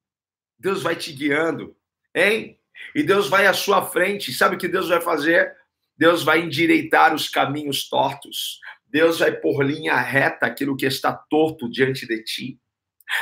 Deus 0.57 0.81
vai 0.81 0.95
te 0.95 1.11
guiando, 1.11 1.75
hein? 2.15 2.59
E 2.95 3.03
Deus 3.03 3.27
vai 3.27 3.45
à 3.45 3.53
sua 3.53 3.85
frente. 3.85 4.33
Sabe 4.33 4.55
o 4.55 4.57
que 4.57 4.67
Deus 4.67 4.89
vai 4.89 5.01
fazer? 5.01 5.53
Deus 5.97 6.23
vai 6.23 6.41
endireitar 6.41 7.13
os 7.13 7.29
caminhos 7.29 7.87
tortos. 7.87 8.59
Deus 8.87 9.19
vai 9.19 9.31
pôr 9.31 9.63
linha 9.63 9.95
reta 9.99 10.45
aquilo 10.45 10.75
que 10.75 10.85
está 10.85 11.13
torto 11.13 11.69
diante 11.69 12.07
de 12.07 12.23
ti. 12.23 12.59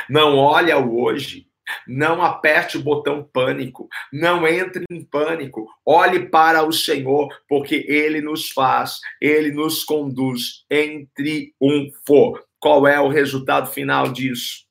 Não 0.08 0.36
olha 0.36 0.78
o 0.78 1.00
hoje. 1.02 1.48
Não 1.86 2.22
aperte 2.22 2.76
o 2.76 2.82
botão 2.82 3.22
pânico, 3.22 3.88
não 4.12 4.46
entre 4.46 4.84
em 4.90 5.04
pânico. 5.04 5.66
Olhe 5.84 6.28
para 6.28 6.64
o 6.64 6.72
Senhor, 6.72 7.28
porque 7.48 7.84
ele 7.88 8.20
nos 8.20 8.50
faz, 8.50 9.00
ele 9.20 9.52
nos 9.52 9.84
conduz 9.84 10.64
em 10.70 11.08
triunfo. 11.14 12.38
Qual 12.58 12.86
é 12.86 13.00
o 13.00 13.08
resultado 13.08 13.70
final 13.70 14.12
disso? 14.12 14.66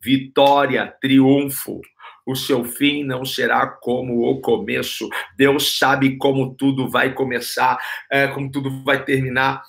Vitória, 0.00 0.94
triunfo. 1.00 1.80
O 2.26 2.34
seu 2.34 2.64
fim 2.64 3.04
não 3.04 3.24
será 3.24 3.66
como 3.66 4.30
o 4.30 4.40
começo. 4.40 5.08
Deus 5.36 5.78
sabe 5.78 6.16
como 6.16 6.54
tudo 6.54 6.88
vai 6.88 7.12
começar, 7.12 7.78
é, 8.10 8.28
como 8.28 8.50
tudo 8.50 8.82
vai 8.82 9.04
terminar. 9.04 9.62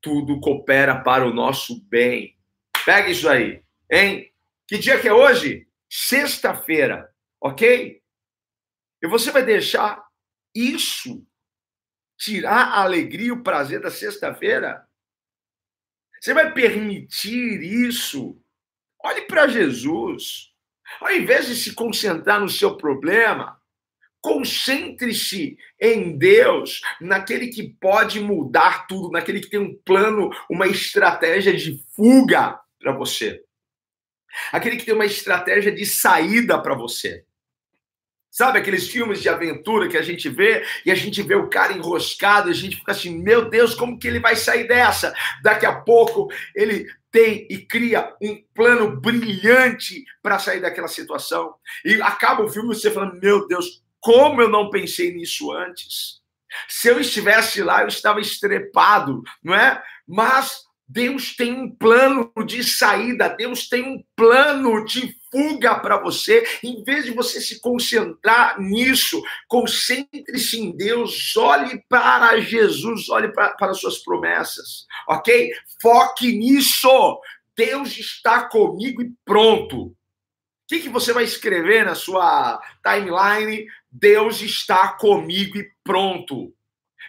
Tudo 0.00 0.40
coopera 0.40 0.96
para 0.96 1.26
o 1.26 1.32
nosso 1.32 1.80
bem. 1.88 2.36
Pega 2.84 3.08
isso 3.08 3.28
aí, 3.28 3.60
hein? 3.90 4.30
Que 4.66 4.78
dia 4.78 5.00
que 5.00 5.06
é 5.06 5.12
hoje? 5.12 5.68
Sexta-feira, 5.88 7.08
ok? 7.40 8.02
E 9.00 9.06
você 9.06 9.30
vai 9.30 9.44
deixar 9.44 10.04
isso 10.52 11.24
tirar 12.18 12.72
a 12.72 12.82
alegria 12.82 13.28
e 13.28 13.32
o 13.32 13.44
prazer 13.44 13.80
da 13.80 13.90
sexta-feira? 13.90 14.84
Você 16.20 16.34
vai 16.34 16.52
permitir 16.52 17.62
isso? 17.62 18.36
Olhe 19.04 19.22
para 19.22 19.46
Jesus. 19.46 20.52
Ao 21.00 21.12
invés 21.12 21.46
de 21.46 21.54
se 21.54 21.72
concentrar 21.72 22.40
no 22.40 22.48
seu 22.48 22.76
problema, 22.76 23.60
concentre-se 24.20 25.56
em 25.80 26.18
Deus, 26.18 26.80
naquele 27.00 27.48
que 27.48 27.68
pode 27.80 28.18
mudar 28.18 28.88
tudo, 28.88 29.12
naquele 29.12 29.40
que 29.40 29.50
tem 29.50 29.60
um 29.60 29.76
plano, 29.84 30.30
uma 30.50 30.66
estratégia 30.66 31.56
de 31.56 31.84
fuga 31.94 32.58
para 32.80 32.90
você 32.90 33.45
aquele 34.52 34.76
que 34.76 34.84
tem 34.84 34.94
uma 34.94 35.06
estratégia 35.06 35.72
de 35.72 35.84
saída 35.84 36.58
para 36.58 36.74
você. 36.74 37.24
Sabe 38.30 38.58
aqueles 38.58 38.86
filmes 38.88 39.22
de 39.22 39.30
aventura 39.30 39.88
que 39.88 39.96
a 39.96 40.02
gente 40.02 40.28
vê 40.28 40.62
e 40.84 40.90
a 40.90 40.94
gente 40.94 41.22
vê 41.22 41.34
o 41.34 41.48
cara 41.48 41.72
enroscado 41.72 42.50
a 42.50 42.52
gente 42.52 42.76
fica 42.76 42.92
assim, 42.92 43.16
meu 43.22 43.48
Deus, 43.48 43.74
como 43.74 43.98
que 43.98 44.06
ele 44.06 44.20
vai 44.20 44.36
sair 44.36 44.68
dessa? 44.68 45.14
Daqui 45.42 45.64
a 45.64 45.80
pouco 45.80 46.28
ele 46.54 46.86
tem 47.10 47.46
e 47.48 47.56
cria 47.56 48.14
um 48.20 48.36
plano 48.52 49.00
brilhante 49.00 50.04
para 50.22 50.38
sair 50.38 50.60
daquela 50.60 50.86
situação. 50.86 51.54
E 51.82 51.94
acaba 52.02 52.44
o 52.44 52.48
filme 52.50 52.74
você 52.74 52.90
falando, 52.90 53.18
meu 53.18 53.48
Deus, 53.48 53.82
como 54.00 54.42
eu 54.42 54.50
não 54.50 54.68
pensei 54.68 55.14
nisso 55.14 55.50
antes? 55.50 56.20
Se 56.68 56.88
eu 56.88 57.00
estivesse 57.00 57.62
lá, 57.62 57.80
eu 57.80 57.88
estava 57.88 58.20
estrepado, 58.20 59.22
não 59.42 59.54
é? 59.54 59.82
Mas 60.06 60.65
Deus 60.88 61.34
tem 61.34 61.52
um 61.52 61.68
plano 61.68 62.32
de 62.46 62.62
saída, 62.62 63.28
Deus 63.28 63.68
tem 63.68 63.82
um 63.82 64.04
plano 64.14 64.84
de 64.84 65.16
fuga 65.32 65.78
para 65.80 66.00
você. 66.00 66.44
Em 66.62 66.84
vez 66.84 67.04
de 67.04 67.10
você 67.10 67.40
se 67.40 67.60
concentrar 67.60 68.60
nisso, 68.60 69.20
concentre-se 69.48 70.60
em 70.60 70.76
Deus, 70.76 71.36
olhe 71.36 71.82
para 71.88 72.40
Jesus, 72.40 73.08
olhe 73.08 73.32
para, 73.32 73.50
para 73.54 73.72
as 73.72 73.80
suas 73.80 73.98
promessas, 73.98 74.86
ok? 75.08 75.50
Foque 75.82 76.32
nisso. 76.32 77.20
Deus 77.56 77.96
está 77.98 78.48
comigo 78.48 79.02
e 79.02 79.12
pronto. 79.24 79.86
O 79.86 79.94
que, 80.68 80.80
que 80.80 80.88
você 80.88 81.12
vai 81.12 81.24
escrever 81.24 81.84
na 81.84 81.94
sua 81.94 82.60
timeline? 82.82 83.66
Deus 83.90 84.40
está 84.40 84.88
comigo 84.88 85.58
e 85.58 85.70
pronto. 85.82 86.52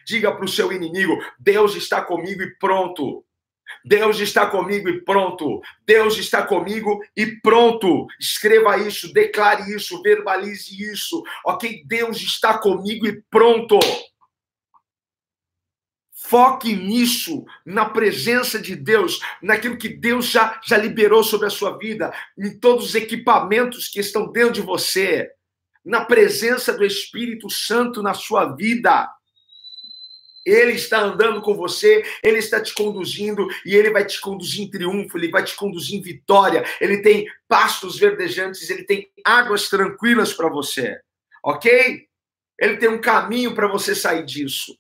Diga 0.06 0.32
para 0.32 0.46
o 0.46 0.48
seu 0.48 0.72
inimigo: 0.72 1.18
Deus 1.40 1.76
está 1.76 2.02
comigo 2.02 2.42
e 2.42 2.56
pronto. 2.58 3.26
Deus 3.84 4.20
está 4.20 4.46
comigo 4.48 4.90
e 4.90 5.02
pronto. 5.02 5.62
Deus 5.86 6.18
está 6.18 6.44
comigo 6.44 7.00
e 7.16 7.26
pronto. 7.42 8.08
Escreva 8.20 8.78
isso, 8.78 9.14
declare 9.14 9.74
isso, 9.74 10.02
verbalize 10.02 10.82
isso. 10.92 11.24
Ok? 11.46 11.84
Deus 11.86 12.18
está 12.18 12.58
comigo 12.58 13.08
e 13.08 13.22
pronto. 13.30 13.80
Foque 16.14 16.76
nisso, 16.76 17.46
na 17.66 17.86
presença 17.86 18.60
de 18.60 18.76
Deus, 18.76 19.20
naquilo 19.42 19.78
que 19.78 19.88
Deus 19.88 20.26
já, 20.26 20.60
já 20.66 20.76
liberou 20.76 21.24
sobre 21.24 21.48
a 21.48 21.50
sua 21.50 21.78
vida, 21.78 22.14
em 22.38 22.60
todos 22.60 22.88
os 22.88 22.96
equipamentos 22.96 23.88
que 23.88 24.02
estão 24.02 24.30
dentro 24.30 24.54
de 24.54 24.62
você, 24.62 25.32
na 25.86 26.04
presença 26.04 26.74
do 26.74 26.84
Espírito 26.84 27.50
Santo 27.50 28.04
na 28.04 28.14
sua 28.14 28.54
vida. 28.56 29.10
Ele 30.48 30.72
está 30.72 31.02
andando 31.02 31.42
com 31.42 31.54
você, 31.56 32.02
ele 32.24 32.38
está 32.38 32.62
te 32.62 32.74
conduzindo 32.74 33.46
e 33.66 33.76
ele 33.76 33.92
vai 33.92 34.06
te 34.06 34.22
conduzir 34.22 34.64
em 34.64 34.70
triunfo, 34.70 35.18
ele 35.18 35.30
vai 35.30 35.44
te 35.44 35.54
conduzir 35.58 36.00
em 36.00 36.02
vitória. 36.02 36.64
Ele 36.80 37.02
tem 37.02 37.28
pastos 37.50 38.00
verdejantes, 38.00 38.70
ele 38.70 38.86
tem 38.86 39.12
águas 39.26 39.68
tranquilas 39.68 40.32
para 40.32 40.48
você, 40.48 40.98
ok? 41.44 42.08
Ele 42.58 42.78
tem 42.78 42.88
um 42.88 43.02
caminho 43.02 43.54
para 43.54 43.68
você 43.68 43.94
sair 43.94 44.24
disso. 44.24 44.80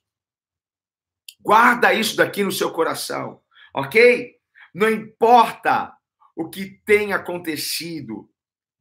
Guarda 1.42 1.94
isso 1.94 2.16
daqui 2.16 2.46
no 2.46 2.52
seu 2.52 2.72
coração, 2.72 3.42
ok? 3.76 4.38
Não 4.74 4.90
importa 4.90 5.94
o 6.34 6.50
que 6.50 6.82
tenha 6.86 7.18
acontecido, 7.18 8.30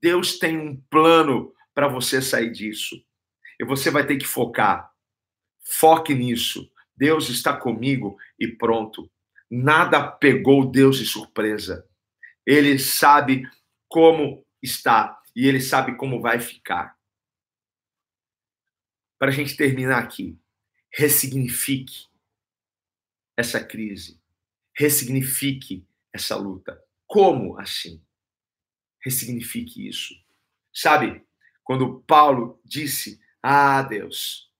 Deus 0.01 0.39
tem 0.39 0.57
um 0.57 0.81
plano 0.89 1.53
para 1.75 1.89
você 1.89 2.23
sair 2.23 2.53
disso. 2.53 2.95
E 3.59 3.65
você 3.65 3.91
vai 3.91 4.07
ter 4.07 4.19
que 4.19 4.27
focar. 4.27 4.89
Foque 5.65 6.15
nisso. 6.15 6.71
Deus 6.97 7.29
está 7.29 7.57
comigo 7.57 8.17
e 8.39 8.49
pronto. 8.49 9.11
Nada 9.51 10.07
pegou 10.07 10.71
Deus 10.71 10.99
de 10.99 11.07
surpresa. 11.07 11.89
Ele 12.45 12.79
sabe 12.79 13.49
como 13.89 14.45
está 14.63 15.21
e 15.35 15.47
ele 15.47 15.61
sabe 15.61 15.97
como 15.97 16.21
vai 16.21 16.41
ficar. 16.41 16.97
Para 19.19 19.29
a 19.29 19.35
gente 19.35 19.57
terminar 19.57 20.03
aqui, 20.03 20.39
ressignifique 20.93 22.07
essa 23.37 23.63
crise, 23.63 24.21
ressignifique 24.75 25.87
essa 26.13 26.37
luta. 26.37 26.83
Como 27.07 27.59
assim? 27.59 28.03
Ressignifique 29.05 29.87
isso. 29.87 30.15
Sabe, 30.73 31.25
quando 31.63 32.01
Paulo 32.03 32.61
disse: 32.65 33.21
Ah, 33.43 33.83
Deus, 33.83 34.51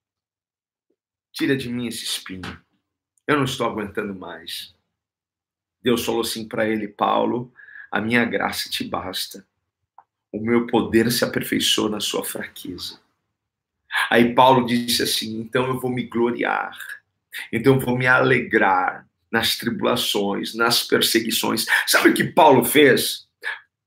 Tira 1.37 1.55
de 1.55 1.69
mim 1.69 1.85
esse 1.85 2.03
espinho. 2.03 2.59
Eu 3.27 3.37
não 3.37 3.43
estou 3.43 3.67
aguentando 3.67 4.15
mais. 4.15 4.73
Deus 5.83 6.03
falou 6.03 6.21
assim 6.21 6.47
para 6.47 6.67
ele, 6.67 6.87
Paulo: 6.87 7.53
a 7.91 8.01
minha 8.01 8.25
graça 8.25 8.71
te 8.71 8.83
basta. 8.83 9.45
O 10.31 10.39
meu 10.39 10.65
poder 10.65 11.11
se 11.11 11.23
aperfeiçoa 11.23 11.91
na 11.91 11.99
sua 11.99 12.25
fraqueza. 12.25 12.99
Aí 14.09 14.33
Paulo 14.33 14.65
disse 14.65 15.03
assim: 15.03 15.39
então 15.39 15.67
eu 15.67 15.79
vou 15.79 15.91
me 15.91 16.03
gloriar, 16.03 16.75
então 17.53 17.75
eu 17.75 17.79
vou 17.79 17.95
me 17.95 18.07
alegrar 18.07 19.07
nas 19.31 19.57
tribulações, 19.57 20.55
nas 20.55 20.81
perseguições. 20.81 21.67
Sabe 21.85 22.09
o 22.09 22.13
que 22.15 22.23
Paulo 22.23 22.63
fez? 22.63 23.27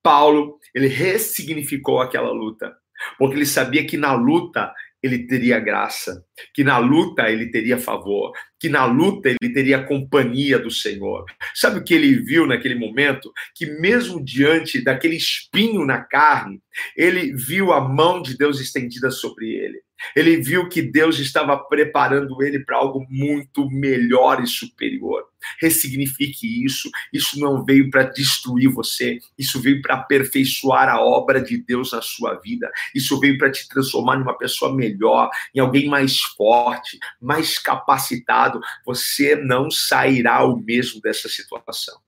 Paulo, 0.04 0.60
ele 0.72 0.86
ressignificou 0.86 2.00
aquela 2.00 2.30
luta, 2.30 2.78
porque 3.18 3.34
ele 3.34 3.46
sabia 3.46 3.84
que 3.84 3.96
na 3.96 4.12
luta 4.12 4.72
ele 5.02 5.26
teria 5.26 5.58
graça, 5.58 6.24
que 6.54 6.62
na 6.62 6.78
luta 6.78 7.30
ele 7.30 7.50
teria 7.50 7.78
favor, 7.78 8.32
que 8.58 8.68
na 8.68 8.84
luta 8.84 9.28
ele 9.28 9.52
teria 9.52 9.82
companhia 9.82 10.58
do 10.58 10.70
Senhor. 10.70 11.24
Sabe 11.54 11.78
o 11.78 11.84
que 11.84 11.94
ele 11.94 12.16
viu 12.16 12.46
naquele 12.46 12.74
momento? 12.74 13.32
Que 13.54 13.66
mesmo 13.66 14.22
diante 14.22 14.82
daquele 14.82 15.16
espinho 15.16 15.84
na 15.86 16.02
carne, 16.02 16.60
ele 16.96 17.34
viu 17.34 17.72
a 17.72 17.80
mão 17.80 18.20
de 18.20 18.36
Deus 18.36 18.60
estendida 18.60 19.10
sobre 19.10 19.50
ele. 19.50 19.80
Ele 20.14 20.36
viu 20.36 20.68
que 20.68 20.82
Deus 20.82 21.18
estava 21.18 21.56
preparando 21.56 22.42
ele 22.42 22.60
para 22.60 22.76
algo 22.76 23.06
muito 23.08 23.68
melhor 23.70 24.42
e 24.42 24.46
superior. 24.46 25.28
Ressignifique 25.60 26.64
isso. 26.64 26.90
Isso 27.12 27.38
não 27.38 27.64
veio 27.64 27.90
para 27.90 28.04
destruir 28.04 28.68
você, 28.68 29.18
isso 29.38 29.60
veio 29.60 29.80
para 29.80 29.94
aperfeiçoar 29.94 30.88
a 30.88 31.00
obra 31.00 31.40
de 31.40 31.56
Deus 31.58 31.92
na 31.92 32.02
sua 32.02 32.34
vida. 32.34 32.70
Isso 32.94 33.18
veio 33.18 33.38
para 33.38 33.50
te 33.50 33.68
transformar 33.68 34.16
em 34.16 34.22
uma 34.22 34.36
pessoa 34.36 34.74
melhor, 34.74 35.30
em 35.54 35.60
alguém 35.60 35.88
mais 35.88 36.20
forte, 36.20 36.98
mais 37.20 37.58
capacitado. 37.58 38.60
Você 38.84 39.36
não 39.36 39.70
sairá 39.70 40.44
o 40.44 40.56
mesmo 40.56 41.00
dessa 41.00 41.28
situação. 41.28 41.98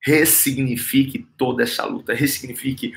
Ressignifique 0.00 1.26
toda 1.38 1.62
essa 1.62 1.86
luta, 1.86 2.12
ressignifique 2.12 2.92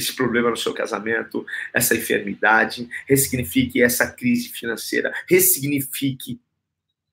esse 0.00 0.14
problema 0.14 0.50
no 0.50 0.56
seu 0.56 0.74
casamento, 0.74 1.46
essa 1.72 1.94
enfermidade, 1.94 2.88
ressignifique 3.06 3.82
essa 3.82 4.10
crise 4.10 4.48
financeira, 4.48 5.12
ressignifique 5.28 6.40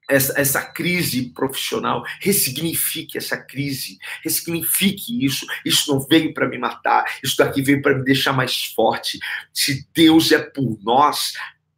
essa, 0.10 0.40
essa 0.40 0.62
crise 0.62 1.30
profissional, 1.30 2.04
ressignifique 2.22 3.18
essa 3.18 3.38
crise, 3.38 3.98
ressignifique 4.24 5.24
isso. 5.24 5.46
Isso 5.66 5.92
não 5.92 6.00
veio 6.00 6.34
para 6.34 6.48
me 6.48 6.58
matar, 6.58 7.04
isso 7.22 7.36
daqui 7.38 7.62
veio 7.62 7.82
para 7.82 7.98
me 7.98 8.04
deixar 8.04 8.34
mais 8.34 8.66
forte. 8.68 9.20
Se 9.54 9.86
Deus 9.94 10.32
é 10.32 10.40
por 10.40 10.80
nós, 10.82 11.34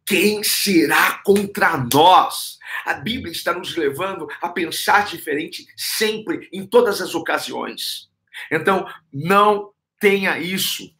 quem 0.06 0.42
será 0.42 1.20
contra 1.24 1.76
nós? 1.92 2.58
A 2.84 2.94
Bíblia 2.94 3.32
está 3.32 3.52
nos 3.52 3.76
levando 3.76 4.28
a 4.40 4.48
pensar 4.48 5.06
diferente 5.06 5.66
sempre, 5.76 6.48
em 6.52 6.64
todas 6.64 7.00
as 7.00 7.14
ocasiões. 7.14 8.08
Então, 8.50 8.86
não 9.12 9.72
tenha 9.98 10.38
isso, 10.38 10.90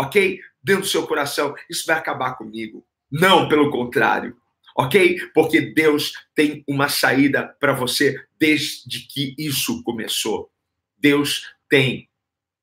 ok? 0.00 0.40
Dentro 0.62 0.82
do 0.82 0.88
seu 0.88 1.06
coração, 1.06 1.54
isso 1.68 1.84
vai 1.86 1.96
acabar 1.96 2.34
comigo. 2.34 2.84
Não, 3.10 3.48
pelo 3.48 3.70
contrário 3.70 4.36
ok? 4.80 5.18
Porque 5.34 5.60
Deus 5.60 6.12
tem 6.34 6.64
uma 6.66 6.88
saída 6.88 7.54
para 7.60 7.72
você 7.72 8.16
desde 8.38 9.00
que 9.06 9.34
isso 9.38 9.82
começou. 9.82 10.50
Deus 10.98 11.52
tem 11.68 12.08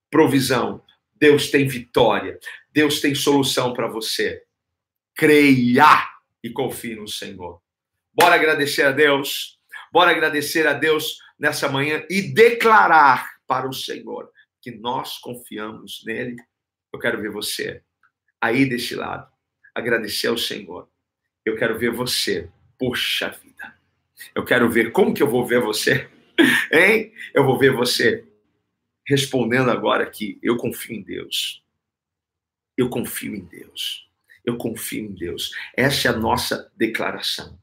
provisão, 0.10 0.82
Deus 1.16 1.50
tem 1.50 1.68
vitória, 1.68 2.40
Deus 2.72 3.02
tem 3.02 3.14
solução 3.14 3.74
para 3.74 3.88
você. 3.88 4.44
Creia 5.16 6.08
e 6.44 6.50
confie 6.50 6.96
no 6.96 7.08
Senhor. 7.08 7.62
Bora 8.14 8.36
agradecer 8.36 8.84
a 8.84 8.92
Deus, 8.92 9.60
bora 9.92 10.12
agradecer 10.12 10.66
a 10.68 10.74
Deus 10.74 11.20
nessa 11.38 11.70
manhã 11.70 12.04
e 12.10 12.22
declarar 12.22 13.38
para 13.46 13.68
o 13.68 13.74
Senhor 13.74 14.30
que 14.62 14.72
nós 14.72 15.18
confiamos 15.20 16.02
nele. 16.06 16.36
Eu 16.98 17.02
quero 17.02 17.22
ver 17.22 17.30
você 17.30 17.82
aí 18.42 18.66
deste 18.68 18.96
lado, 18.96 19.32
agradecer 19.74 20.28
ao 20.28 20.38
Senhor 20.38 20.90
eu 21.48 21.56
quero 21.56 21.78
ver 21.80 21.92
você. 21.92 22.50
Puxa 22.78 23.30
vida. 23.30 23.74
Eu 24.36 24.44
quero 24.44 24.70
ver 24.70 24.92
como 24.92 25.14
que 25.14 25.24
eu 25.24 25.30
vou 25.30 25.46
ver 25.46 25.62
você. 25.62 26.10
Hein? 26.72 27.14
Eu 27.34 27.46
vou 27.46 27.58
ver 27.58 27.74
você 27.74 28.28
respondendo 29.08 29.72
agora 29.72 30.10
que 30.10 30.38
eu 30.44 30.58
confio 30.58 30.96
em 30.96 31.02
Deus. 31.02 31.64
Eu 32.76 32.90
confio 32.90 33.34
em 33.34 33.46
Deus. 33.46 34.08
Eu 34.46 34.58
confio 34.58 35.06
em 35.06 35.14
Deus. 35.14 35.52
Essa 35.76 36.10
é 36.10 36.12
a 36.12 36.18
nossa 36.18 36.72
declaração. 36.76 37.58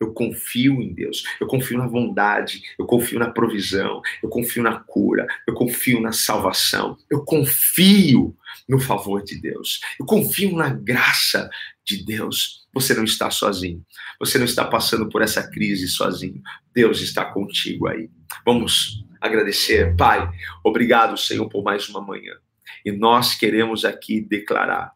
Eu 0.00 0.12
confio 0.12 0.80
em 0.80 0.92
Deus, 0.92 1.24
eu 1.40 1.46
confio 1.46 1.76
na 1.76 1.88
bondade, 1.88 2.62
eu 2.78 2.86
confio 2.86 3.18
na 3.18 3.30
provisão, 3.30 4.00
eu 4.22 4.28
confio 4.28 4.62
na 4.62 4.78
cura, 4.78 5.26
eu 5.46 5.54
confio 5.54 6.00
na 6.00 6.12
salvação, 6.12 6.96
eu 7.10 7.24
confio 7.24 8.36
no 8.68 8.78
favor 8.78 9.24
de 9.24 9.40
Deus, 9.40 9.80
eu 9.98 10.06
confio 10.06 10.54
na 10.54 10.68
graça 10.68 11.50
de 11.84 12.04
Deus. 12.04 12.66
Você 12.72 12.94
não 12.94 13.02
está 13.02 13.28
sozinho, 13.30 13.84
você 14.20 14.38
não 14.38 14.44
está 14.44 14.64
passando 14.64 15.08
por 15.08 15.20
essa 15.20 15.50
crise 15.50 15.88
sozinho, 15.88 16.40
Deus 16.72 17.00
está 17.00 17.24
contigo 17.24 17.88
aí. 17.88 18.08
Vamos 18.44 19.04
agradecer, 19.20 19.96
Pai, 19.96 20.30
obrigado, 20.62 21.16
Senhor, 21.16 21.48
por 21.48 21.64
mais 21.64 21.88
uma 21.88 22.00
manhã. 22.00 22.34
E 22.84 22.92
nós 22.92 23.34
queremos 23.34 23.84
aqui 23.84 24.20
declarar 24.20 24.92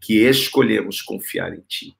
que 0.00 0.20
escolhemos 0.20 1.02
confiar 1.02 1.52
em 1.52 1.60
Ti 1.62 1.96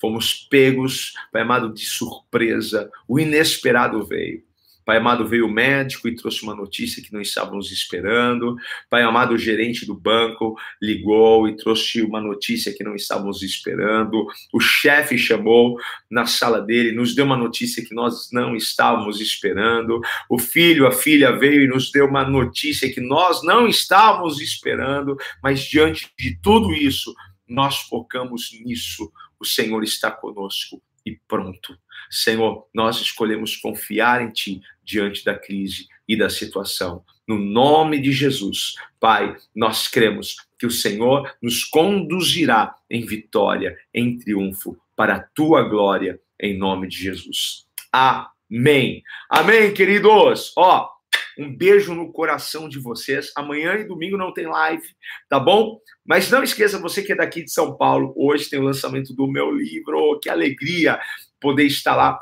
Fomos 0.00 0.34
pegos, 0.34 1.12
Pai 1.32 1.42
amado, 1.42 1.72
de 1.72 1.84
surpresa. 1.84 2.90
O 3.06 3.20
inesperado 3.20 4.04
veio. 4.06 4.42
Pai 4.90 4.96
amado, 4.96 5.24
veio 5.24 5.46
o 5.46 5.52
médico 5.52 6.08
e 6.08 6.16
trouxe 6.16 6.42
uma 6.42 6.52
notícia 6.52 7.00
que 7.00 7.12
não 7.12 7.20
estávamos 7.20 7.70
esperando. 7.70 8.56
Pai 8.90 9.02
amado, 9.02 9.34
o 9.34 9.38
gerente 9.38 9.86
do 9.86 9.94
banco 9.94 10.56
ligou 10.82 11.46
e 11.46 11.56
trouxe 11.56 12.02
uma 12.02 12.20
notícia 12.20 12.72
que 12.72 12.82
não 12.82 12.96
estávamos 12.96 13.42
esperando. 13.42 14.26
O 14.52 14.58
chefe 14.58 15.16
chamou 15.16 15.78
na 16.10 16.26
sala 16.26 16.60
dele, 16.60 16.90
nos 16.90 17.14
deu 17.14 17.24
uma 17.24 17.36
notícia 17.36 17.84
que 17.84 17.94
nós 17.94 18.30
não 18.32 18.56
estávamos 18.56 19.20
esperando. 19.20 20.00
O 20.28 20.40
filho, 20.40 20.88
a 20.88 20.92
filha 20.92 21.38
veio 21.38 21.62
e 21.62 21.68
nos 21.68 21.92
deu 21.92 22.06
uma 22.06 22.24
notícia 22.24 22.92
que 22.92 23.00
nós 23.00 23.44
não 23.44 23.68
estávamos 23.68 24.40
esperando. 24.40 25.16
Mas 25.40 25.60
diante 25.60 26.10
de 26.18 26.36
tudo 26.42 26.72
isso, 26.72 27.14
nós 27.46 27.78
focamos 27.82 28.50
nisso 28.64 29.12
o 29.40 29.44
Senhor 29.44 29.82
está 29.82 30.10
conosco 30.10 30.82
e 31.04 31.18
pronto. 31.26 31.76
Senhor, 32.10 32.68
nós 32.74 33.00
escolhemos 33.00 33.56
confiar 33.56 34.22
em 34.22 34.30
Ti 34.30 34.60
diante 34.84 35.24
da 35.24 35.38
crise 35.38 35.88
e 36.06 36.16
da 36.16 36.28
situação. 36.28 37.04
No 37.26 37.38
nome 37.38 38.00
de 38.00 38.12
Jesus, 38.12 38.74
Pai, 38.98 39.36
nós 39.54 39.88
cremos 39.88 40.36
que 40.58 40.66
o 40.66 40.70
Senhor 40.70 41.32
nos 41.40 41.64
conduzirá 41.64 42.74
em 42.90 43.06
vitória, 43.06 43.76
em 43.94 44.18
triunfo, 44.18 44.76
para 44.96 45.16
a 45.16 45.22
Tua 45.22 45.62
glória, 45.62 46.20
em 46.38 46.58
nome 46.58 46.88
de 46.88 46.96
Jesus. 46.96 47.66
Amém. 47.92 49.02
Amém, 49.28 49.72
queridos. 49.72 50.52
Ó, 50.56 50.90
um 51.38 51.54
beijo 51.54 51.94
no 51.94 52.12
coração 52.12 52.68
de 52.68 52.78
vocês. 52.78 53.32
Amanhã 53.36 53.74
e 53.74 53.84
domingo 53.84 54.16
não 54.16 54.32
tem 54.32 54.46
live, 54.46 54.86
tá 55.28 55.38
bom? 55.38 55.80
Mas 56.04 56.30
não 56.30 56.42
esqueça, 56.42 56.78
você 56.78 57.02
que 57.02 57.12
é 57.12 57.16
daqui 57.16 57.44
de 57.44 57.52
São 57.52 57.76
Paulo, 57.76 58.12
hoje 58.16 58.48
tem 58.48 58.58
o 58.58 58.64
lançamento 58.64 59.14
do 59.14 59.26
meu 59.26 59.50
livro. 59.50 60.18
Que 60.20 60.28
alegria 60.28 61.00
poder 61.40 61.64
estar 61.64 61.96
lá 61.96 62.20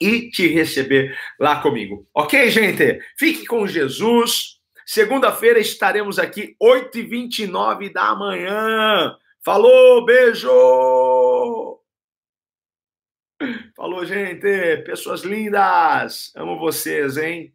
e 0.00 0.30
te 0.30 0.46
receber 0.46 1.16
lá 1.38 1.60
comigo. 1.60 2.06
Ok, 2.14 2.50
gente? 2.50 3.00
Fique 3.18 3.46
com 3.46 3.66
Jesus. 3.66 4.58
Segunda-feira 4.86 5.58
estaremos 5.58 6.18
aqui, 6.18 6.56
8h29 6.62 7.92
da 7.92 8.14
manhã. 8.14 9.16
Falou, 9.44 10.04
beijo! 10.04 10.48
Falou, 13.76 14.04
gente. 14.04 14.78
Pessoas 14.78 15.22
lindas. 15.22 16.32
Amo 16.34 16.58
vocês, 16.58 17.16
hein? 17.16 17.52